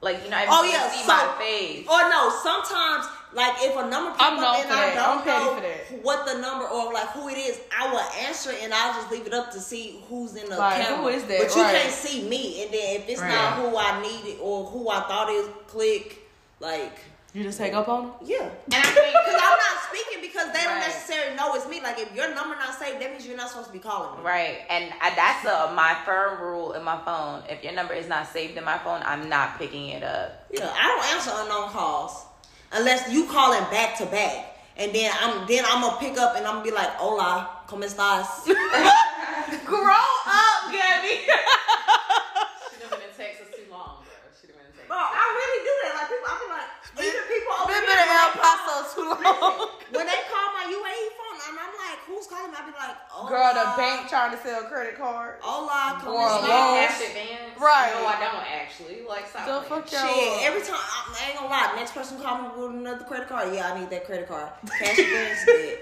[0.00, 1.86] Like you know, every Oh, yeah, you see so- my face.
[1.86, 5.08] Or no, sometimes like if a number pop I'm up known and I that.
[5.08, 8.52] I'm don't know for what the number or like who it is, I will answer
[8.62, 10.96] and I'll just leave it up to see who's in the Like, camera.
[11.02, 11.38] who is that?
[11.46, 11.82] But you Right.
[11.82, 13.30] can't see me, and then if it's Right.
[13.30, 16.26] not who I needed or who I thought it was, click
[16.60, 16.98] like
[17.32, 18.12] You just hang up on them.
[18.24, 18.42] yeah.
[18.42, 20.88] And I think Because I'm not speaking because they don't Right.
[20.88, 21.80] necessarily know it's me.
[21.80, 24.24] Like if your number not saved, that means you're not supposed to be calling me.
[24.26, 27.42] Right, and I, that's uh, my firm rule in my phone.
[27.48, 30.46] If your number is not saved in my phone, I'm not picking it up.
[30.50, 32.24] Yeah, I don't answer unknown calls
[32.72, 36.44] unless you calling back to back, and then I'm then I'm gonna pick up and
[36.44, 38.42] I'm gonna be like, "Hola, cómo estás?"
[39.66, 41.26] Grow up, Gabby.
[41.26, 44.14] She'd have been in Texas too long, bro.
[44.40, 44.88] She'd have been in Texas.
[44.88, 45.92] Bro, I really do that.
[45.94, 46.68] Like people, I be like,
[47.06, 49.68] even people over Been here, been in El when they call- Paso too long.
[49.94, 52.96] when they call my UAE phone, and I'm like, "Who's calling me?" I be like,
[53.08, 55.38] "Hola, Girl, the bank trying to sell credit cards.
[55.42, 56.74] Hola, cómo Or a estás?" loan.
[56.86, 57.58] Cash advance?
[57.60, 57.92] Right.
[57.94, 59.02] No, I don't actually.
[59.08, 59.46] Like, stop.
[59.46, 59.82] The playing.
[59.84, 60.14] fuck y'all.
[60.14, 60.80] Shit, every time I,
[61.18, 61.72] I ain't gonna lie.
[61.76, 63.52] Next person call me with another credit card.
[63.54, 64.50] Yeah, I need that credit card.
[64.78, 65.78] Cash advance dead.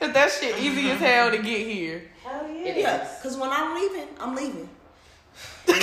[0.00, 2.02] Cause that shit easy as hell to get here.
[2.22, 2.68] Hell yeah.
[2.70, 4.68] It yeah, because when I'm leaving, I'm leaving.
[5.68, 5.74] I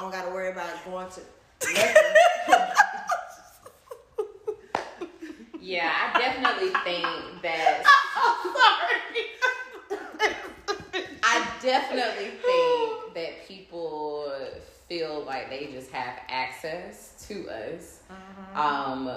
[0.00, 1.20] don't gotta worry about going to.
[5.60, 7.82] Yeah, I definitely think that.
[11.22, 14.30] I definitely think that people
[14.88, 18.00] feel like they just have access to us,
[18.54, 19.10] um,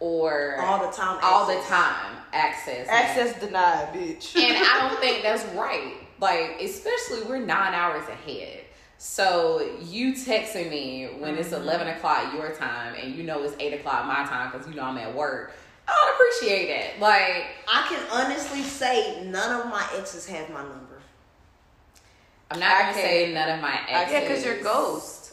[0.00, 4.34] or All the time all the time access, Access denied, bitch.
[4.36, 5.96] and I don't think that's right.
[6.18, 8.62] Like, especially we're nine hours ahead.
[9.02, 11.62] So you texting me when it's mm-hmm.
[11.62, 14.82] eleven o'clock your time, and you know it's eight o'clock my time because you know
[14.82, 15.54] I'm at work.
[15.88, 17.00] I would appreciate it.
[17.00, 21.00] Like, I can honestly say none of my exes have my number.
[22.50, 24.12] I'm not I gonna can't- say none of my exes.
[24.12, 25.32] Yeah, because you're ghost.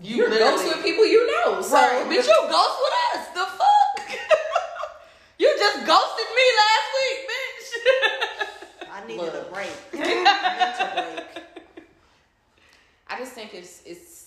[0.00, 1.60] You You're literally- ghost with people you know.
[1.60, 3.28] So Right, bitch, you ghost with us.
[3.34, 4.18] The fuck?
[5.38, 8.88] you just ghosted me last week, bitch.
[8.90, 9.34] I needed Look.
[9.34, 9.70] a break.
[9.92, 11.43] a mental break.
[13.08, 14.24] I just think it's it's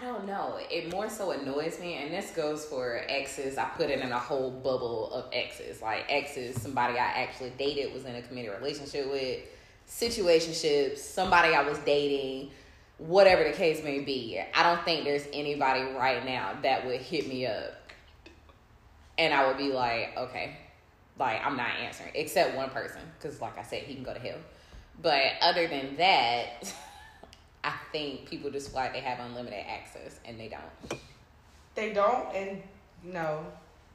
[0.00, 0.58] I don't know.
[0.70, 3.56] It more so annoys me, and this goes for exes.
[3.56, 7.94] I put it in a whole bubble of exes, like exes, somebody I actually dated,
[7.94, 9.40] was in a committed relationship with,
[9.88, 12.50] situationships, somebody I was dating,
[12.98, 14.38] whatever the case may be.
[14.54, 17.72] I don't think there's anybody right now that would hit me up,
[19.16, 20.58] and I would be like, okay,
[21.18, 24.20] like I'm not answering, except one person, because like I said, he can go to
[24.20, 24.38] hell.
[25.00, 26.74] But other than that.
[27.66, 31.00] I think people just feel like they have unlimited access and they don't.
[31.74, 32.62] They don't, and
[33.02, 33.44] no.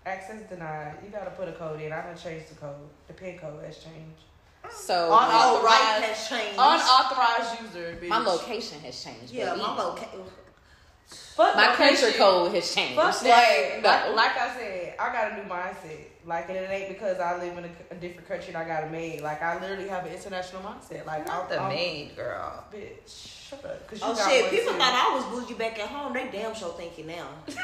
[0.06, 0.96] Access denied.
[1.06, 1.94] You gotta put a code in.
[1.94, 2.76] I done changed the code.
[3.08, 4.24] The pin code has changed.
[4.72, 6.60] So On my, Oh, right Unauthorized- has changed.
[6.60, 8.08] Unauthorized user, bitch.
[8.10, 9.32] my location has changed.
[9.32, 9.62] yeah, baby.
[9.62, 10.22] my location.
[11.36, 12.18] Fuck My country location.
[12.20, 12.96] code has changed.
[12.96, 13.90] Fuck like, no.
[13.90, 16.06] Like, like I said, I got a new mindset.
[16.26, 18.84] Like, and it ain't because I live in a, a different country and I got
[18.84, 19.22] a maid.
[19.22, 21.06] Like, I literally have an international mindset.
[21.06, 22.64] Like, I'm The I'm- maid girl.
[22.72, 23.88] Bitch, shut up.
[23.88, 24.52] Cause you Oh got shit!
[24.52, 24.78] People too.
[24.80, 26.14] thought I was bougie back at home.
[26.14, 27.28] They damn sure think you now.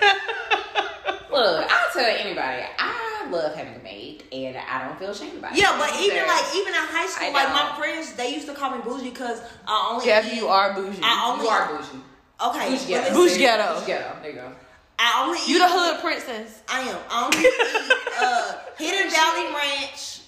[1.29, 5.51] Look, I'll tell anybody, I love having a maid and I don't feel ashamed about
[5.51, 5.60] it.
[5.60, 6.27] Yeah, but even Fair.
[6.27, 9.10] like even in high school, I like my friends, they used to call me bougie
[9.10, 11.01] because I only Gabby, eat- you are bougie.
[11.03, 12.01] I only you are bougie.
[12.43, 12.69] Okay.
[12.69, 13.13] Bougie but ghetto.
[13.13, 13.73] Bougie ghetto.
[13.76, 14.15] Bougie ghetto.
[14.21, 14.52] There you go.
[15.00, 16.62] I only You eat, the hood princess.
[16.67, 16.97] I am.
[17.10, 20.21] I only eat uh, Hidden Valley Ranch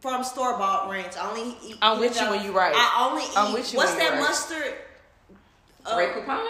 [0.00, 1.16] from store bought ranch.
[1.16, 1.76] I only eat.
[1.80, 2.72] I'm Hidden with you when you right.
[2.74, 3.30] I only eat.
[3.36, 4.20] I'm with you what's when that right.
[4.20, 4.74] mustard?
[5.86, 6.46] Uh, Grey Poupon?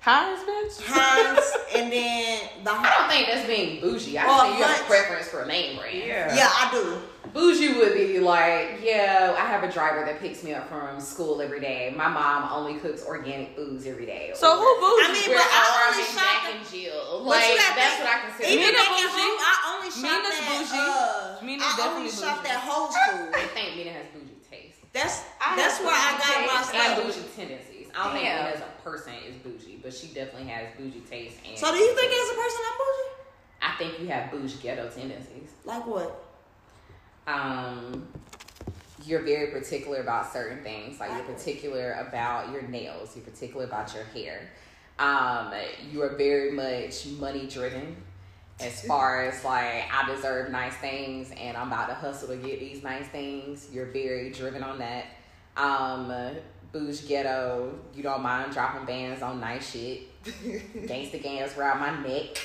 [0.00, 0.82] Heinz, bitch.
[0.86, 4.16] Heinz, and then the I don't think that's being bougie.
[4.18, 5.98] I Or think you have a preference for a name brand.
[5.98, 6.34] Yeah.
[6.34, 6.98] yeah, I do.
[7.38, 11.40] Bougie would be like, yeah, I have a driver that picks me up from school
[11.40, 11.94] every day.
[11.96, 14.32] My mom only cooks organic foods every day.
[14.34, 15.06] So who bougie?
[15.06, 17.22] I mean, We're but I only shop Jack at- and Jill.
[17.22, 18.48] Like that's think, what I consider.
[18.50, 19.22] Even Mina back at bougie.
[19.22, 20.46] home, I only shop Mina's at.
[20.50, 20.82] bougie.
[20.82, 22.50] Uh, Mina's I only shop bougie.
[22.50, 23.34] at Whole Foods.
[23.38, 24.78] I think Mina has bougie taste.
[24.90, 27.06] That's I that's where I got my taste And stuff.
[27.06, 27.86] bougie tendencies.
[27.94, 28.18] I don't Damn.
[28.18, 31.38] think Lynn as a person is bougie, but she definitely has bougie taste.
[31.46, 33.14] And So do you think as a person I'm bougie?
[33.62, 35.54] I think you have bougie ghetto tendencies.
[35.62, 36.24] Like what?
[37.28, 38.08] Um
[39.04, 43.94] you're very particular about certain things like you're particular about your nails you're particular about
[43.94, 44.50] your hair.
[44.98, 45.52] Um
[45.92, 47.96] you are very much money driven
[48.60, 52.58] as far as like i deserve nice things and i'm about to hustle to get
[52.58, 53.68] these nice things.
[53.72, 55.04] You're very driven on that.
[55.56, 56.12] Um
[56.72, 60.17] bouge ghetto you don't mind dropping bands on nice shit
[60.86, 62.38] gangsta gangs around my neck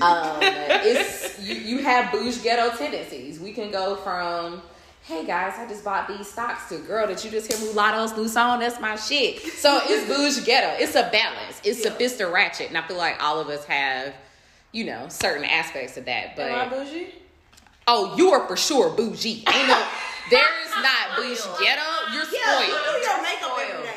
[0.00, 3.38] um, it's you, you have bouge ghetto tendencies.
[3.40, 4.62] We can go from,
[5.04, 8.28] hey guys, I just bought these stocks to girl that you just hear Mulatto's new
[8.28, 8.60] song.
[8.60, 9.40] That's my shit.
[9.40, 10.82] So it's bouge ghetto.
[10.82, 11.60] It's a balance.
[11.64, 14.14] It's sophisticated ratchet, and I feel like all of us have,
[14.72, 16.36] you know, certain aspects of that.
[16.36, 17.08] But Am I bougie?
[17.88, 19.42] oh, you are for sure bougie.
[19.46, 19.52] No,
[20.30, 21.82] there's not bouge ghetto.
[22.12, 23.02] You're Yeah, you spoiled.
[23.02, 23.95] do your makeup every day.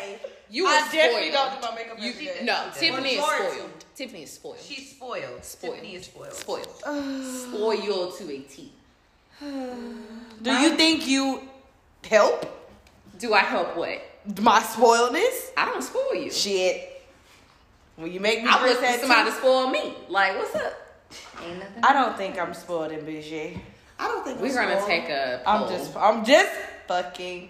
[0.52, 1.52] You I definitely spoiled.
[1.52, 2.40] don't do my makeup You- every day.
[2.44, 3.72] No, Tiffany is spoiled.
[3.96, 4.58] Tiffany is spoiled.
[4.66, 5.44] She's spoiled.
[5.46, 5.74] spoiled.
[5.76, 6.34] Tiffany is spoiled.
[6.34, 6.68] Spoiled.
[6.78, 8.72] spoiled to a T.
[10.42, 11.42] Do you think you
[12.08, 12.46] help
[13.18, 14.02] Do I help what?
[14.42, 15.52] my spoiledness?
[15.58, 16.32] I don't spoil you.
[16.32, 17.02] Shit.
[17.96, 19.94] When you make me I drink look that for somebody tea- to spoil me.
[20.10, 20.74] Like, what's up?
[21.46, 21.84] Ain't nothing.
[21.84, 23.60] I don't think I'm spoiled in bougie.
[23.98, 24.88] I don't think We're I'm gonna spoiled.
[24.88, 26.52] take a I'm just, I'm just
[26.88, 27.50] fucking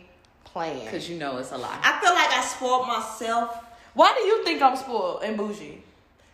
[0.53, 0.85] playing.
[0.85, 1.79] because you know it's a lot.
[1.83, 3.57] I feel like I spoiled myself.
[3.93, 5.83] Why do you think I'm spoiled and bougie?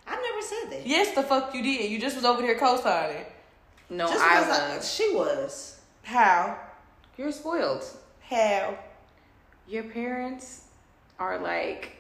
[0.08, 0.88] I never said that.
[0.88, 1.90] Yes, the fuck you did.
[1.90, 3.26] You just was over here co-signing.
[3.90, 4.94] No, Just I because I, was.
[4.94, 5.80] she was.
[6.04, 6.58] How?
[7.18, 7.84] You're spoiled.
[8.22, 8.78] How?
[9.68, 10.66] Your parents
[11.20, 11.96] are like,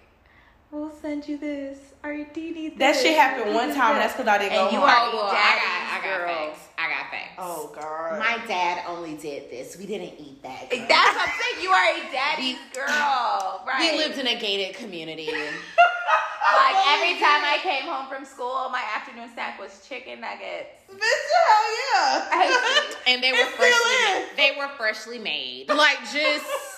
[0.75, 1.77] we'll send you this.
[2.03, 3.01] Or do you That this?
[3.01, 3.95] shit happened one time.
[3.95, 4.03] this.
[4.03, 4.89] That's because I didn't And go you home.
[4.89, 6.59] are- oh, well, I got, I got facts.
[6.77, 7.35] I got facts.
[7.39, 8.19] Oh god.
[8.19, 9.77] My dad only did this.
[9.77, 10.69] We didn't eat that.
[10.69, 11.63] That's what I'm saying.
[11.63, 13.91] You are a daddy's girl, right?
[13.93, 15.25] We lived in a gated community.
[15.31, 20.83] like oh, every time I came home from school, my afternoon snack was chicken nuggets.
[20.91, 22.81] Bitch, hell yeah.
[23.07, 25.69] And they were It freshly they were freshly made.
[25.69, 26.74] Like just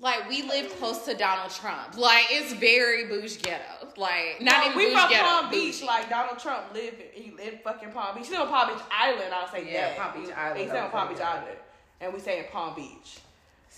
[0.00, 1.96] like we live close to Donald Trump.
[1.96, 3.88] Like it's very bougie ghetto.
[3.96, 5.24] Like not No, even we bougie from ghetto.
[5.24, 5.86] Palm Beach, bougie.
[5.86, 6.96] like Donald Trump lived.
[7.12, 8.26] He lived fucking Palm Beach.
[8.28, 9.32] He's on Palm Beach Island.
[9.32, 9.96] I'll say Yeah, that.
[9.98, 11.30] Palm Beach Island, He's on Palm Beach yeah.
[11.30, 11.56] Island,
[12.00, 13.18] and we say in Palm Beach.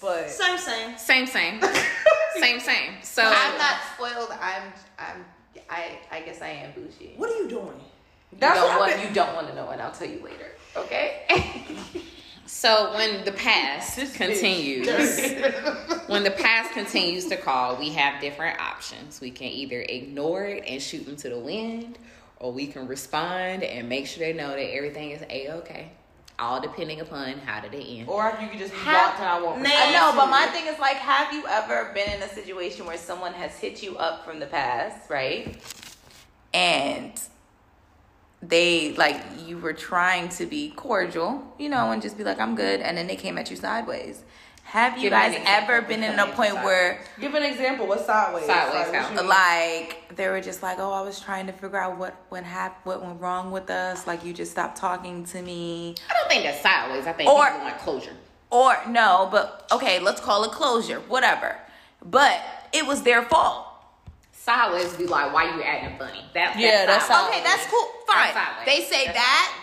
[0.01, 0.99] But Same, same.
[0.99, 1.61] same, same,
[2.41, 2.93] same, same.
[3.03, 4.31] So I'm not spoiled.
[4.41, 4.63] I'm.
[4.99, 5.25] I'm.
[5.71, 5.99] I.
[6.11, 7.15] I guess I am bougie.
[7.17, 7.81] What are you doing?
[8.33, 8.93] You that's don't what want.
[8.97, 10.49] Been- You don't want to know, and I'll tell you later.
[10.77, 11.23] Okay.
[12.47, 14.87] So when the past continues,
[16.07, 19.21] when the past continues to call, we have different options.
[19.21, 21.99] We can either ignore it and shoot them to the wind,
[22.39, 25.91] or we can respond and make sure they know that everything is a okay.
[26.39, 28.09] All depending upon how did it end.
[28.11, 29.63] or if you could just be Have- blocked and I won't.
[29.63, 29.71] Nah.
[29.73, 32.99] I know, but my thing is like, have you ever been in a situation where
[32.99, 35.57] someone has hit you up from the past, right?
[36.53, 37.19] And
[38.47, 42.55] they like you were trying to be cordial, you know, and just be like, I'm
[42.55, 44.23] good, and then they came at you sideways.
[44.65, 47.87] Have you Give guys ever been in a point you where Give an example.
[47.87, 48.47] What's sideways?
[48.47, 49.13] Sideways Like, what count.
[49.15, 49.29] you mean?
[49.29, 52.85] like they were just like, oh, I was trying to figure out what went hap-
[52.85, 54.07] what went wrong with us.
[54.09, 57.07] Like you just stopped talking to me, I don't think that's sideways.
[57.07, 58.17] I think Or- people want closure.
[58.51, 61.57] or no, but okay, let's call it closure, whatever.
[62.05, 62.41] But
[62.73, 63.66] it was their fault.
[64.47, 66.25] Sideways be like, why you acting funny?
[66.33, 67.35] That, Yeah, that's sideways.
[67.35, 67.89] Okay, that's cool.
[68.07, 68.33] Fine.
[68.33, 68.65] That's.
[68.65, 69.59] They say That's that.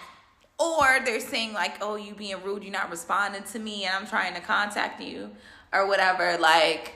[0.60, 2.64] Or they're saying like, "Oh, you being rude.
[2.64, 5.32] You're not responding to me, and I'm trying to contact you,
[5.72, 6.92] or whatever." Like,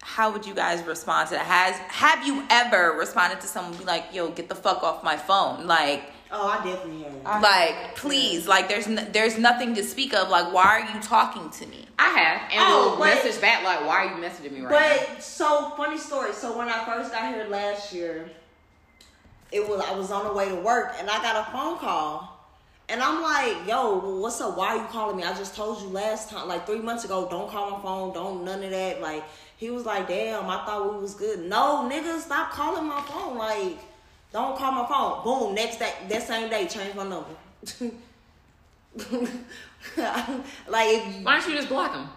[0.00, 1.44] how would you guys respond to that?
[1.44, 5.16] Has have you ever responded to someone be like, "Yo, get the fuck off my
[5.16, 5.66] phone"?
[5.66, 6.04] Like,
[6.34, 7.12] Oh, I definitely have.
[7.26, 10.30] I- like, please, like, there's n- there's nothing to speak of.
[10.30, 11.86] Like, why are you talking to me?
[11.98, 14.70] I have, and Oh, we'll but- message back like, why are you messaging me right
[14.70, 15.06] now?
[15.14, 16.32] But so funny story.
[16.32, 18.30] So when I first got here last year,
[19.52, 22.28] it was I was on the way to work and I got a phone call.
[22.88, 24.56] And I'm like, yo, what's up?
[24.56, 25.22] Why are you calling me?
[25.24, 28.44] I just told you last time, like three months ago, don't call my phone, don't
[28.44, 29.00] none of that.
[29.00, 29.22] Like,
[29.58, 31.40] he was like, damn, I thought we was good.
[31.40, 33.36] No, nigga, stop calling my phone.
[33.38, 33.78] Like,
[34.32, 35.22] don't call my phone.
[35.24, 37.28] Boom, next day, that same day, change my number.
[40.68, 42.08] like, if you, Why don't you just block him?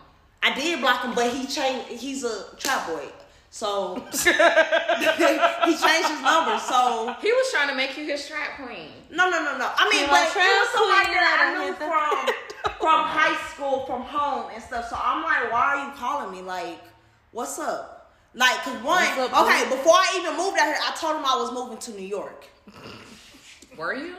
[0.44, 1.88] I did block him, but he changed.
[1.90, 3.06] He's a trap boy,
[3.50, 6.60] so he changed his number.
[6.60, 8.90] So He was trying to make you his trap queen.
[9.10, 9.72] no, no, no, no.
[9.76, 13.86] I mean, You're but trap was somebody that I I knew from from high school,
[13.88, 14.90] from home and stuff.
[14.90, 16.42] So I'm like, why are you calling me?
[16.44, 16.80] Like,
[17.32, 17.95] what's up?
[18.36, 21.36] Like, cause one, up, okay, before I even moved out here, I told him I
[21.40, 22.46] was moving to New York.
[23.78, 24.16] Were you?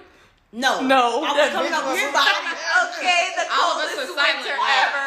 [0.53, 0.81] No.
[0.81, 3.93] No, I was coming bitch over was- here, but I, Okay, the All of us
[3.93, 5.05] coldest are silent winter ever.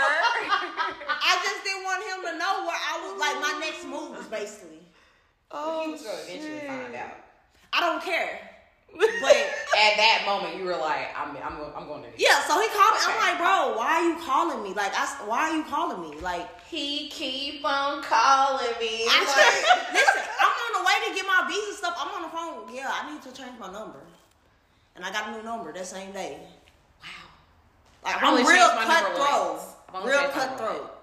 [1.09, 3.13] I just didn't want him to know where I was.
[3.19, 4.77] Like my next move was basically.
[5.51, 7.17] Oh, he was gonna eventually find out.
[7.73, 8.39] I don't care.
[8.93, 12.09] But At that moment, you were like, I'm, I'm, I'm going to.
[12.17, 13.01] yeah, so he called me.
[13.05, 14.73] I'm like, bro, why are you calling me?
[14.73, 16.19] Like, I, s- why are you calling me?
[16.21, 19.05] Like, He keep on calling me.
[19.09, 21.95] I just, listen, I'm on the way to get my visa stuff.
[21.97, 22.75] I'm on the phone.
[22.75, 23.99] Yeah, I need to change my number,
[24.95, 26.37] and I got a new number that same day.
[27.01, 27.07] Wow.
[28.03, 29.49] Like, I've I'm real changed my number cutthroat.
[29.49, 29.63] once.
[29.89, 30.95] I've only Real changed my number cutthroat.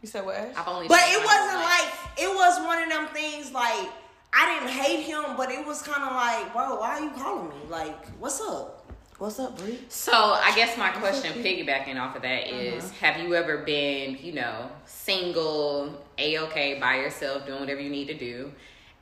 [0.00, 0.36] You said what?
[0.36, 0.54] Ash?
[0.56, 0.88] I've only.
[0.88, 3.90] But it wasn't like it was one of them things like
[4.32, 7.48] I didn't hate him, but it was kind of like, bro, why are you calling
[7.48, 7.56] me?
[7.68, 8.77] Like, what's up?
[9.18, 9.78] What's up, Bree?
[9.88, 12.94] So I guess my question, piggybacking off of that, is: Uh-huh.
[13.12, 18.06] Have you ever been, you know, single, a okay, by yourself, doing whatever you need
[18.08, 18.52] to do,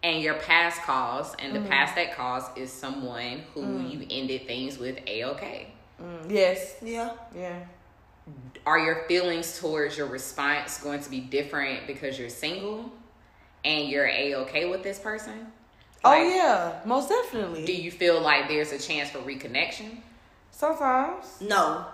[0.03, 1.64] and your past cause, and Mm-hmm.
[1.64, 3.91] the past that cause is someone who Mm.
[3.91, 5.67] you ended things with a okay?
[6.03, 6.77] Mm, yes.
[6.83, 7.11] Yeah.
[7.35, 7.59] Yeah.
[8.64, 12.91] Are your feelings towards your response going to be different because you're single,
[13.67, 15.53] and you're a okay with this person?
[16.05, 17.67] Oh yeah, most definitely.
[17.67, 19.99] Do you feel like there's a chance for reconnection?
[20.57, 21.39] Sometimes.
[21.43, 21.85] No,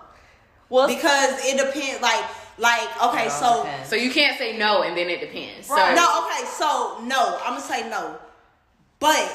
[0.69, 2.01] Well, because it depends.
[2.01, 2.23] Like,
[2.57, 3.89] like okay, oh, so depends.
[3.89, 5.67] So you can't say no, and then it depends.
[5.67, 8.15] So no, okay, so no, I'm gonna say no,
[8.99, 9.27] but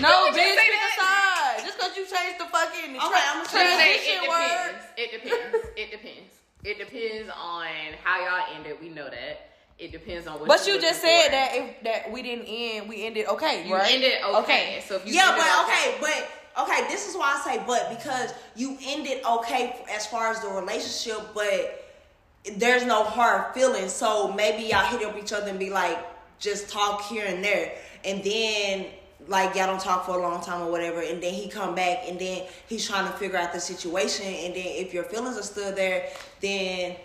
[0.00, 1.60] no, bitch, you pick a side.
[1.60, 4.72] Just because you changed the fucking Okay, I'ma So you say it word.
[4.72, 4.84] depends.
[4.96, 5.68] It depends.
[5.76, 6.34] It depends.
[6.64, 7.66] It depends on
[8.02, 8.78] how y'all ended.
[8.80, 9.50] We know that.
[9.78, 10.48] It depends on what.
[10.48, 11.30] But you looking just said for.
[11.32, 13.92] that if that we didn't end, we ended okay, you right?
[13.92, 14.38] ended okay.
[14.38, 14.82] Okay.
[14.88, 18.34] So if you yeah, but okay, but okay, this is why I say but because
[18.56, 21.84] you ended okay as far as the relationship, but
[22.56, 23.92] there's no hard feelings.
[23.92, 25.98] So maybe y'all hit up each other and be like,
[26.38, 27.72] just talk here and there,
[28.04, 28.86] and then
[29.26, 31.98] like y'all don't talk for a long time or whatever, and then he come back
[32.08, 35.42] and then he's trying to figure out the situation, and then if your feelings are
[35.42, 36.08] still there,
[36.40, 36.96] then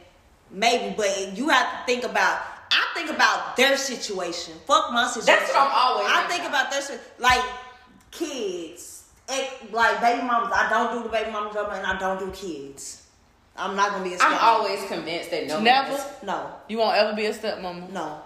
[0.51, 0.93] maybe.
[0.95, 2.41] But you have to think about.
[2.75, 4.55] I think about their situation.
[4.65, 5.25] Fuck my situation.
[5.27, 7.43] That's what I'm always I think about their si- like
[8.09, 8.92] kids,
[9.71, 10.51] like baby mamas.
[10.53, 13.07] I don't do the baby mama drama, and I don't do kids.
[13.55, 15.59] I'm not gonna be a I'm always convinced that no.
[15.61, 15.93] Never?
[15.93, 17.89] is- no, You won't ever be a stepmama.
[17.91, 18.21] no.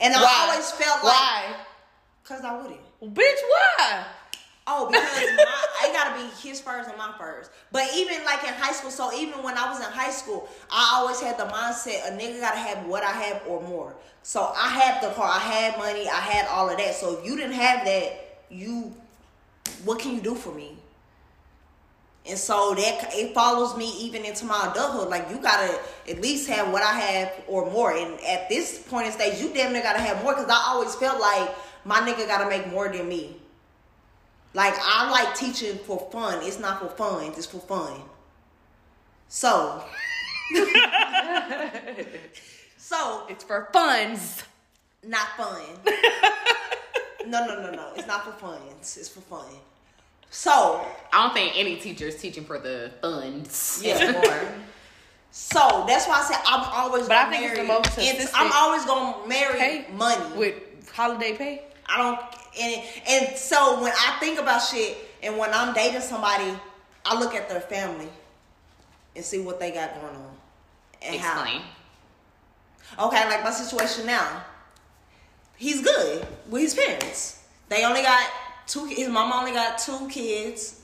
[0.00, 0.48] And I Why?
[0.50, 1.56] always felt like, Why?
[2.24, 2.80] cause I wouldn't.
[3.14, 4.04] Bitch, why?
[4.66, 5.02] Oh, because
[5.36, 5.44] my,
[5.82, 7.50] I gotta be his first and my first.
[7.70, 10.94] But even like in high school, so even when I was in high school, I
[10.96, 13.94] always had the mindset a nigga gotta have what I have or more.
[14.24, 16.94] So I had the car, I had money, I had all of that.
[16.96, 18.92] So if you didn't have that, you,
[19.84, 20.76] what can you do for me?
[22.28, 25.08] And so that it follows me even into my adulthood.
[25.08, 27.92] Like you gotta at least have what I have or more.
[27.92, 30.94] And at this point in stage, you damn near gotta have more because I always
[30.96, 31.50] felt like
[31.84, 33.36] my nigga gotta make more than me.
[34.54, 36.40] Like I like teaching for fun.
[36.42, 37.26] It's not for fun.
[37.36, 38.00] It's for fun.
[39.28, 39.84] So.
[42.76, 44.42] so It's for funds.
[45.04, 45.62] not fun.
[47.26, 47.92] no, no, no, no.
[47.96, 48.58] It's not for fun.
[48.78, 49.46] It's, it's for fun.
[50.30, 53.80] So I don't think any teacher is teaching for the funds.
[53.84, 54.42] yeah.
[55.38, 57.06] So that's why I said I'm always.
[57.08, 60.34] But I gonna think it's the marry- most consistent I'm always gonna marry pay money.
[60.38, 60.54] with
[60.94, 61.62] holiday pay.
[61.86, 62.18] I don't
[62.58, 66.50] and and so when I think about shit and when I'm dating somebody,
[67.04, 68.08] I look at their family
[69.14, 70.36] and see what they got going on
[71.02, 71.60] and Explain.
[72.96, 73.08] how.
[73.08, 74.42] Okay, like my situation now.
[75.56, 77.42] He's good with his parents.
[77.68, 78.28] They only got
[78.66, 78.84] two.
[78.86, 80.82] His mama only got two kids,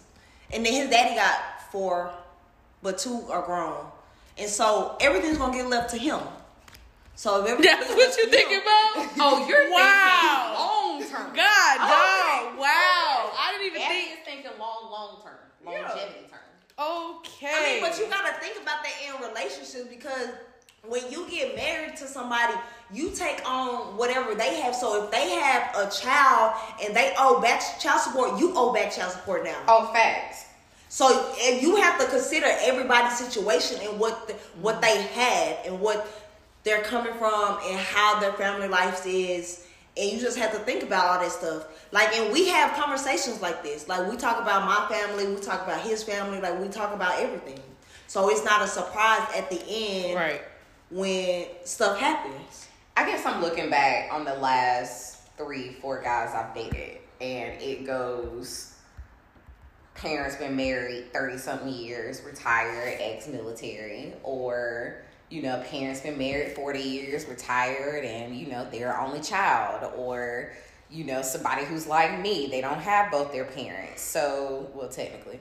[0.52, 2.10] and then his daddy got four,
[2.82, 3.86] but two are grown.
[4.38, 6.20] And so everything's gonna get left to him.
[7.14, 9.08] So if That's what you to thinking him- about?
[9.20, 10.98] Oh, you're Wow.
[10.98, 11.36] thinking long term.
[11.36, 12.48] God, Okay.
[12.48, 12.58] dog.
[12.58, 13.32] Wow.
[13.38, 14.18] I didn't even Abby think.
[14.18, 16.40] is thinking long, long term, longevity term.
[16.78, 17.52] Okay.
[17.54, 20.28] I mean, but you gotta think about that in relationships because
[20.88, 22.54] when you get married to somebody,
[22.92, 24.74] you take on whatever they have.
[24.74, 28.92] So if they have a child and they owe back child support, you owe back
[28.92, 29.58] child support now.
[29.68, 30.46] Oh, facts.
[30.88, 35.80] So and you have to consider everybody's situation and what the, what they have and
[35.80, 36.06] what
[36.64, 39.66] they're coming from and how their family life is.
[39.96, 41.66] And you just have to think about all that stuff.
[41.92, 43.88] Like, and we have conversations like this.
[43.88, 47.20] Like, we talk about my family, we talk about his family, like, we talk about
[47.20, 47.60] everything.
[48.06, 50.42] So it's not a surprise at the end right.
[50.90, 52.68] when stuff happens.
[52.96, 57.86] I guess I'm looking back on the last three, four guys I've dated, and it
[57.86, 58.68] goes
[59.94, 66.54] parents been married 30 something years, retired, ex military, or you know, parents been married
[66.54, 70.52] 40 years, retired, and you know, their only child, or
[70.90, 74.02] you know, somebody who's like me, they don't have both their parents.
[74.02, 75.40] So, well, technically.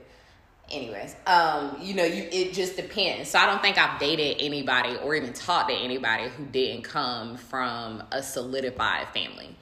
[0.71, 3.29] Anyways, um, you know, you it just depends.
[3.29, 7.37] So I don't think I've dated anybody or even talked to anybody who didn't come
[7.37, 9.55] from a solidified family.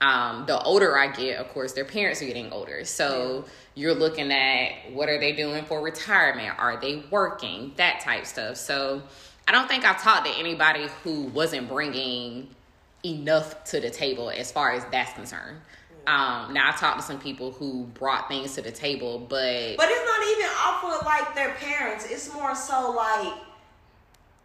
[0.00, 2.84] Um, the older I get, of course, their parents are getting older.
[2.84, 3.44] So
[3.74, 6.58] you're looking at what are they doing for retirement?
[6.58, 7.72] Are they working?
[7.76, 8.56] That type stuff.
[8.56, 9.02] So
[9.46, 12.48] I don't think I've talked to anybody who wasn't bringing
[13.04, 15.58] enough to the table as far as that's concerned.
[16.06, 19.88] Um, now I talked to some people who brought things to the table, but But
[19.90, 22.06] it's not even off of like their parents.
[22.08, 23.32] It's more so like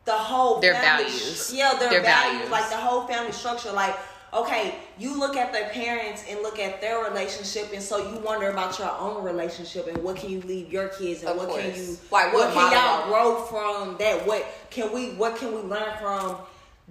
[0.05, 1.51] the whole Their family values.
[1.53, 2.51] yeah, their, Their values, values.
[2.51, 3.71] like the whole family structure.
[3.71, 3.95] Like,
[4.33, 8.49] okay, you look at their parents and look at their relationship, and so you wonder
[8.49, 11.75] about your own relationship and what can you leave your kids and Of what can
[11.75, 14.25] you Like, what, what can y'all grow from that?
[14.25, 16.37] What can we what can we learn from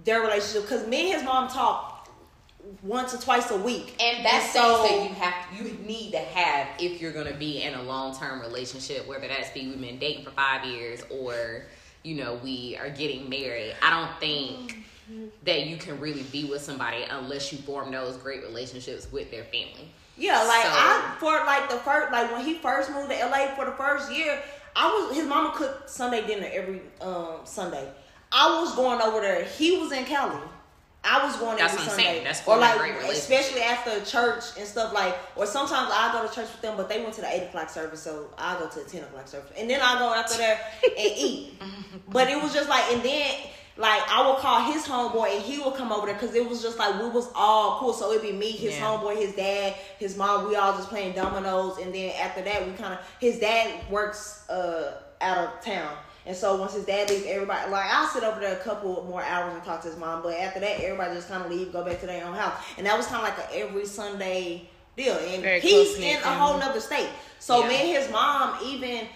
[0.03, 0.69] their relationship?
[0.69, 1.88] Because me and his mom talk
[2.81, 6.19] once or twice a week, And that's so things that you have you need to
[6.19, 9.99] have if you're gonna be in a long term relationship, whether that's be we've been
[9.99, 11.63] dating for five years or,
[12.03, 13.75] you know, we are getting married.
[13.81, 14.77] I don't think
[15.43, 19.43] that you can really be with somebody unless you form those great relationships with their
[19.45, 19.91] family.
[20.17, 23.55] Yeah, like So- I for like the first like when he first moved to LA
[23.55, 24.41] for the first year,
[24.75, 27.89] I was his mama cooked Sunday dinner every um Sunday.
[28.31, 29.43] I was going over there.
[29.43, 30.37] He was in Cali.
[31.03, 32.03] I was going That's every Sunday.
[32.03, 32.23] saying.
[32.25, 36.33] That's or like great especially after church and stuff like or sometimes I go to
[36.33, 38.79] church with them, but they went to the eight o'clock service, so I go to
[38.83, 39.51] the ten o'clock service.
[39.57, 41.53] And then I go after there and eat.
[42.09, 43.31] But it was just like and then
[43.77, 46.61] like I would call his homeboy and he would come over there because it was
[46.61, 47.93] just like we was all cool.
[47.93, 48.81] So it'd be me, his Yeah.
[48.81, 50.47] homeboy, his dad, his mom.
[50.49, 54.47] We all just playing dominoes, and then after that, we kind of his dad works
[54.49, 55.95] uh out of town,
[56.29, 59.23] and so once his dad leaves, everybody like I'll sit over there a couple more
[59.23, 60.21] hours and talk to his mom.
[60.21, 62.85] But after that, everybody just kind of leave, go back to their own house, and
[62.85, 65.15] that was kind of like a every Sunday deal.
[65.15, 67.09] And Very he's in a whole nother state,
[67.39, 67.67] so Yeah.
[67.69, 69.07] me and his mom even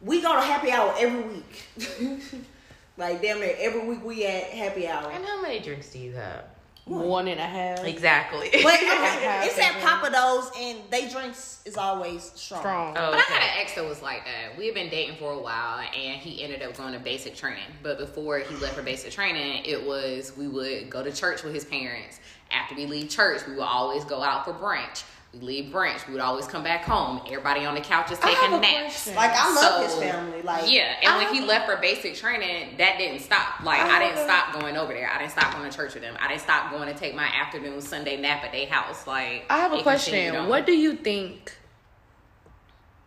[0.00, 1.64] we go to happy hour every week.
[2.96, 5.10] like damn near every week we at happy hour.
[5.10, 6.44] And how many drinks do you have?
[6.86, 7.84] One and a half.
[7.84, 8.48] Exactly.
[8.52, 12.60] But okay, half it's at and Pappadeaux's, and they drinks is always strong.
[12.60, 12.96] Strong.
[12.96, 13.34] Oh, But I okay.
[13.34, 14.58] had an ex that was like that.
[14.58, 17.62] We had been dating for a while, and he ended up going to basic training.
[17.82, 21.54] But before he left for basic training, it was we would go to church with
[21.54, 22.18] his parents.
[22.50, 25.04] After we leave church, we would always go out for brunch.
[25.32, 27.20] We leave brunch, we would always come back home.
[27.26, 29.04] Everybody on the couch is taking naps.
[29.04, 29.14] question.
[29.14, 30.42] Like I love his family.
[30.42, 33.60] Like yeah, and when he have- left for basic training, that didn't stop.
[33.62, 35.08] Like I I, didn't a- stop going over there.
[35.08, 36.16] I didn't stop going to church with him.
[36.20, 39.06] I didn't stop going to take my afternoon Sunday nap at their house.
[39.06, 40.48] Like I have a question.
[40.48, 41.56] What do you think?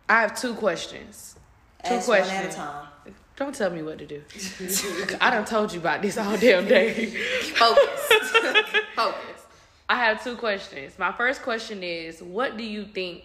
[0.08, 1.36] I have two questions.
[1.86, 2.46] Two ask one questions.
[2.46, 2.86] at a time.
[3.36, 4.22] Don't tell me what to do.
[5.20, 7.06] I done told you about this all damn day.
[7.06, 8.00] focus?
[8.94, 9.33] focus.
[9.88, 10.98] I have two questions.
[10.98, 13.22] My first question is, what do you think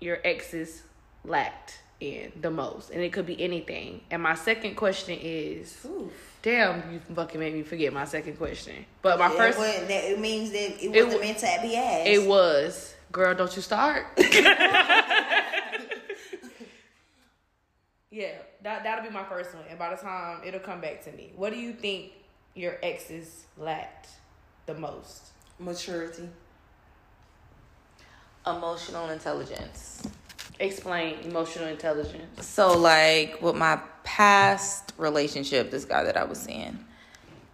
[0.00, 0.82] your exes
[1.24, 2.90] lacked in the most?
[2.90, 4.00] And it could be anything.
[4.10, 6.10] And my second question is, Oof.
[6.42, 8.86] damn, you fucking made me forget my second question.
[9.02, 11.58] But my It first, wasn't- that, it means that it It wasn't wa- meant to
[11.62, 12.08] be asked.
[12.08, 14.06] it was, girl, don't you start.
[18.10, 18.32] yeah,
[18.62, 19.64] that that'll be my first one.
[19.68, 22.12] And by the time it'll come back to me, what do you think
[22.54, 24.08] your exes lacked
[24.66, 25.26] the most?
[25.60, 26.28] Maturity.
[28.46, 30.02] Emotional intelligence.
[30.58, 32.46] Explain emotional intelligence.
[32.46, 36.84] So, like with my past relationship, this guy that I was seeing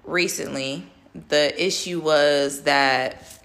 [0.04, 0.86] recently,
[1.28, 3.40] the issue was that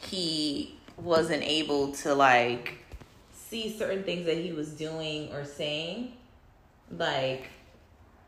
[0.00, 2.78] he wasn't able to like
[3.32, 6.12] see certain things that he was doing or saying.
[6.90, 7.48] Like,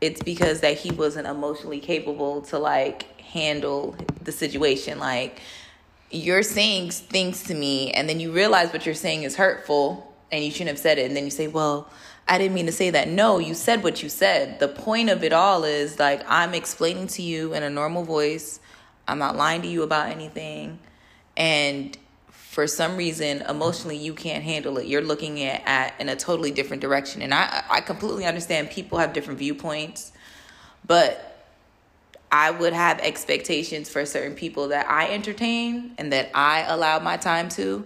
[0.01, 4.99] it's because that he wasn't emotionally capable to like handle the situation.
[4.99, 5.41] Like,
[6.09, 10.43] you're saying things to me and then you realize what you're saying is hurtful and
[10.43, 11.89] you shouldn't have said it and then you say well
[12.27, 13.07] i didn't mean to say that.
[13.07, 14.59] No you said what you said.
[14.59, 18.59] The point of it all is like i'm explaining to you in a normal voice.
[19.07, 20.79] I'm not lying to you about anything.
[21.35, 21.97] And
[22.57, 26.49] for some reason emotionally you can't handle it you're looking at, at in a totally
[26.49, 30.11] different direction and i i completely understand people have different viewpoints
[30.83, 31.37] but
[32.31, 37.15] I would have expectations for certain people that I entertain and that I allow my
[37.15, 37.85] time to.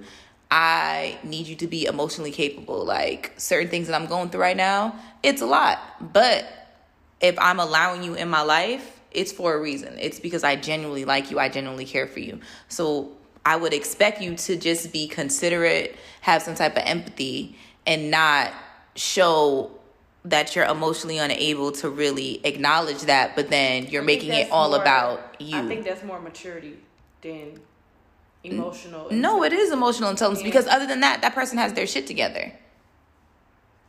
[0.50, 2.84] I need you to be emotionally capable.
[2.84, 5.78] Like certain things that I'm going through right now, it's a lot.
[6.14, 6.48] But
[7.22, 9.96] if I'm allowing you in my life, it's for a reason.
[10.00, 12.40] It's because I genuinely like you, I genuinely care for you.
[12.68, 13.12] So
[13.46, 18.52] I would expect you to just be considerate, have some type of empathy, and not
[18.96, 19.72] show
[20.24, 24.82] that you're emotionally unable to really acknowledge that, but then you're making it all more-
[24.82, 25.58] about you.
[25.58, 26.78] I think that's more maturity
[27.22, 27.60] than
[28.44, 29.08] emotional.
[29.12, 30.50] No, it is emotional intelligence Yeah.
[30.52, 32.52] because other than that, that person has their shit together.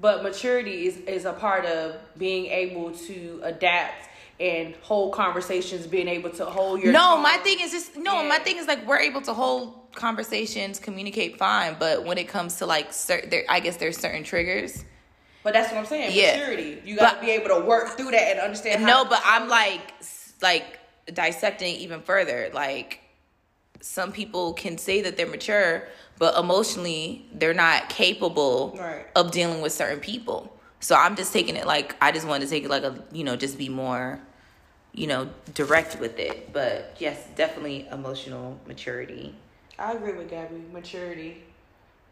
[0.01, 4.09] But maturity is is a part of being able to adapt
[4.43, 6.93] and hold conversations, being able to hold your.
[6.93, 7.23] no, tone.
[7.23, 8.21] my thing is just no.
[8.23, 8.29] Yeah.
[8.29, 12.57] My thing is like we're able to hold conversations, communicate fine, but when it comes
[12.57, 14.85] to like certain, there, I guess there's certain triggers.
[15.45, 16.11] But that's what I'm saying.
[16.15, 16.39] Yeah.
[16.39, 16.83] Maturity.
[16.85, 18.85] You got to be able to work through that and understand.
[18.85, 19.81] No, but I'm like
[20.41, 20.79] like
[21.13, 22.51] dissecting even further.
[22.53, 23.01] Like
[23.81, 25.87] some people can say that they're mature,
[26.19, 29.07] but emotionally they're not capable Right.
[29.15, 30.57] of dealing with certain people.
[30.81, 33.23] So I'm just taking it like I just wanted to take it like a you
[33.25, 34.21] know just be more
[34.93, 36.53] you know direct with it.
[36.53, 39.35] But yes, definitely emotional maturity.
[39.79, 40.63] I agree with Gabby.
[40.73, 41.43] Maturity.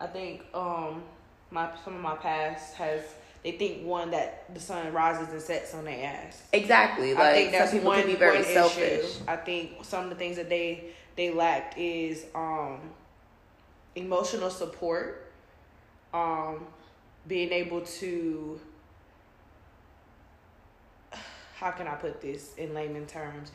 [0.01, 1.03] I think um
[1.51, 3.03] my some of my past has
[3.43, 6.43] they think one that the sun rises and sets on their ass.
[6.53, 7.15] Exactly.
[7.15, 9.05] Like I think that's some people one, can be very selfish.
[9.05, 9.25] Issue.
[9.27, 10.85] I think some of the things that they
[11.17, 12.81] they lacked is um
[13.95, 15.31] emotional support,
[16.15, 16.67] um
[17.27, 18.61] being able to
[21.61, 23.53] how can I put this in layman terms?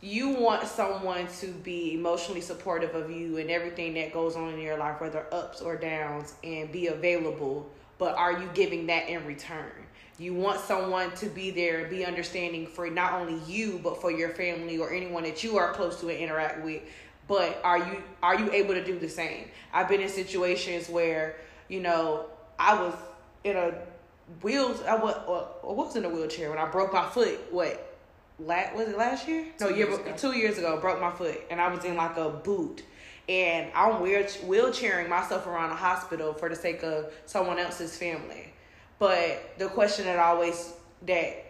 [0.00, 4.60] You want someone to be emotionally supportive of you and everything that goes on in
[4.60, 7.70] your life, whether ups or downs, and be available.
[7.98, 9.72] But are you giving that in return?
[10.18, 14.10] You want someone to be there and be understanding for not only you, but for
[14.10, 16.82] your family or anyone that you are close to and interact with.
[17.28, 19.48] But are you are you able to do the same?
[19.74, 21.36] I've been in situations where
[21.68, 22.26] you know
[22.58, 22.94] I was
[23.44, 23.74] in a
[24.42, 24.82] wheels.
[24.82, 27.38] I was, uh, I was in a wheelchair when I broke my foot.
[27.50, 27.94] What?
[28.38, 29.46] La- was it last year?
[29.60, 30.14] No, year years ago.
[30.16, 30.78] two years ago.
[30.80, 32.82] Broke my foot, and I was in like a boot,
[33.28, 38.52] and I'm wheel wheelchairing myself around a hospital for the sake of someone else's family.
[38.98, 40.74] But the question that I always
[41.06, 41.44] that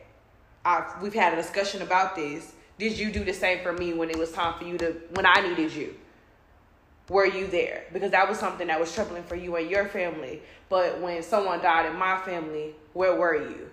[0.65, 2.53] I we've had a discussion about this.
[2.79, 5.27] Did you do the same for me when it was time for you to when
[5.27, 5.95] I needed you?
[7.09, 7.85] Were you there?
[7.93, 10.43] Because that was something that was troubling for you and your family.
[10.69, 13.71] But when someone died in my family, where were you?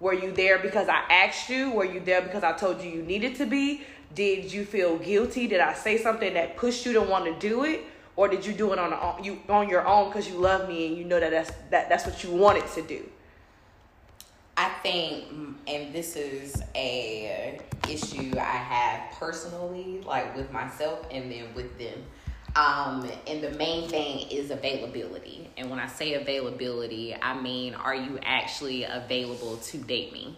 [0.00, 1.70] Were you there because I asked you?
[1.70, 3.82] Were you there because I told you you needed to be?
[4.14, 5.46] Did you feel guilty?
[5.46, 7.84] Did I say something that pushed you to want to do it?
[8.16, 10.86] Or did you do it on a, you on your own because you love me
[10.86, 13.08] and you know that that's that that's what you wanted to do?
[14.56, 21.30] I think, mm, and this is a issue I have personally, like with myself and
[21.30, 21.98] then with them.
[22.56, 25.48] Um, and the main thing is availability.
[25.56, 30.36] And when I say availability, I mean, are you actually available to date me?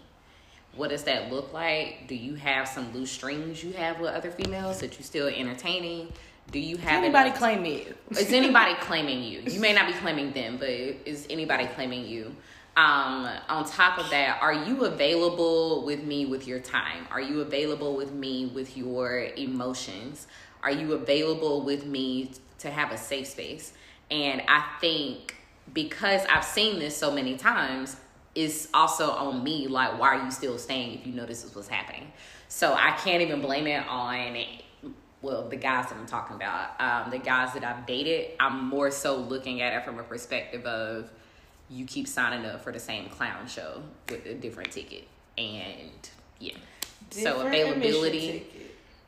[0.75, 2.09] What does that look like?
[2.09, 6.13] Do you have some loose strings you have with other females that you're still entertaining?
[6.51, 7.87] Do you have Anybody enough- claim me?
[8.11, 9.43] is anybody claiming you?
[9.47, 12.35] You may not be claiming them, but is anybody claiming you?
[12.75, 17.07] Um, on top of that, are you available with me with your time?
[17.11, 20.27] Are you available with me with your emotions?
[20.63, 23.73] Are you available with me to have a safe space?
[24.11, 25.37] And I think
[25.73, 27.97] because I've seen this so many times,
[28.35, 29.67] it's also on me.
[29.67, 32.13] Like, why are you still staying if you know this is what's happening?
[32.49, 34.37] So I can't even blame it on
[35.23, 38.91] well, the guys that I'm talking about, um, the guys that I've dated, I'm more
[38.91, 41.11] so looking at it from a perspective of
[41.71, 45.07] you keep signing up for the same clown show with a different ticket,
[45.39, 45.91] and
[46.41, 46.55] yeah.
[47.11, 48.47] so Different admission availability.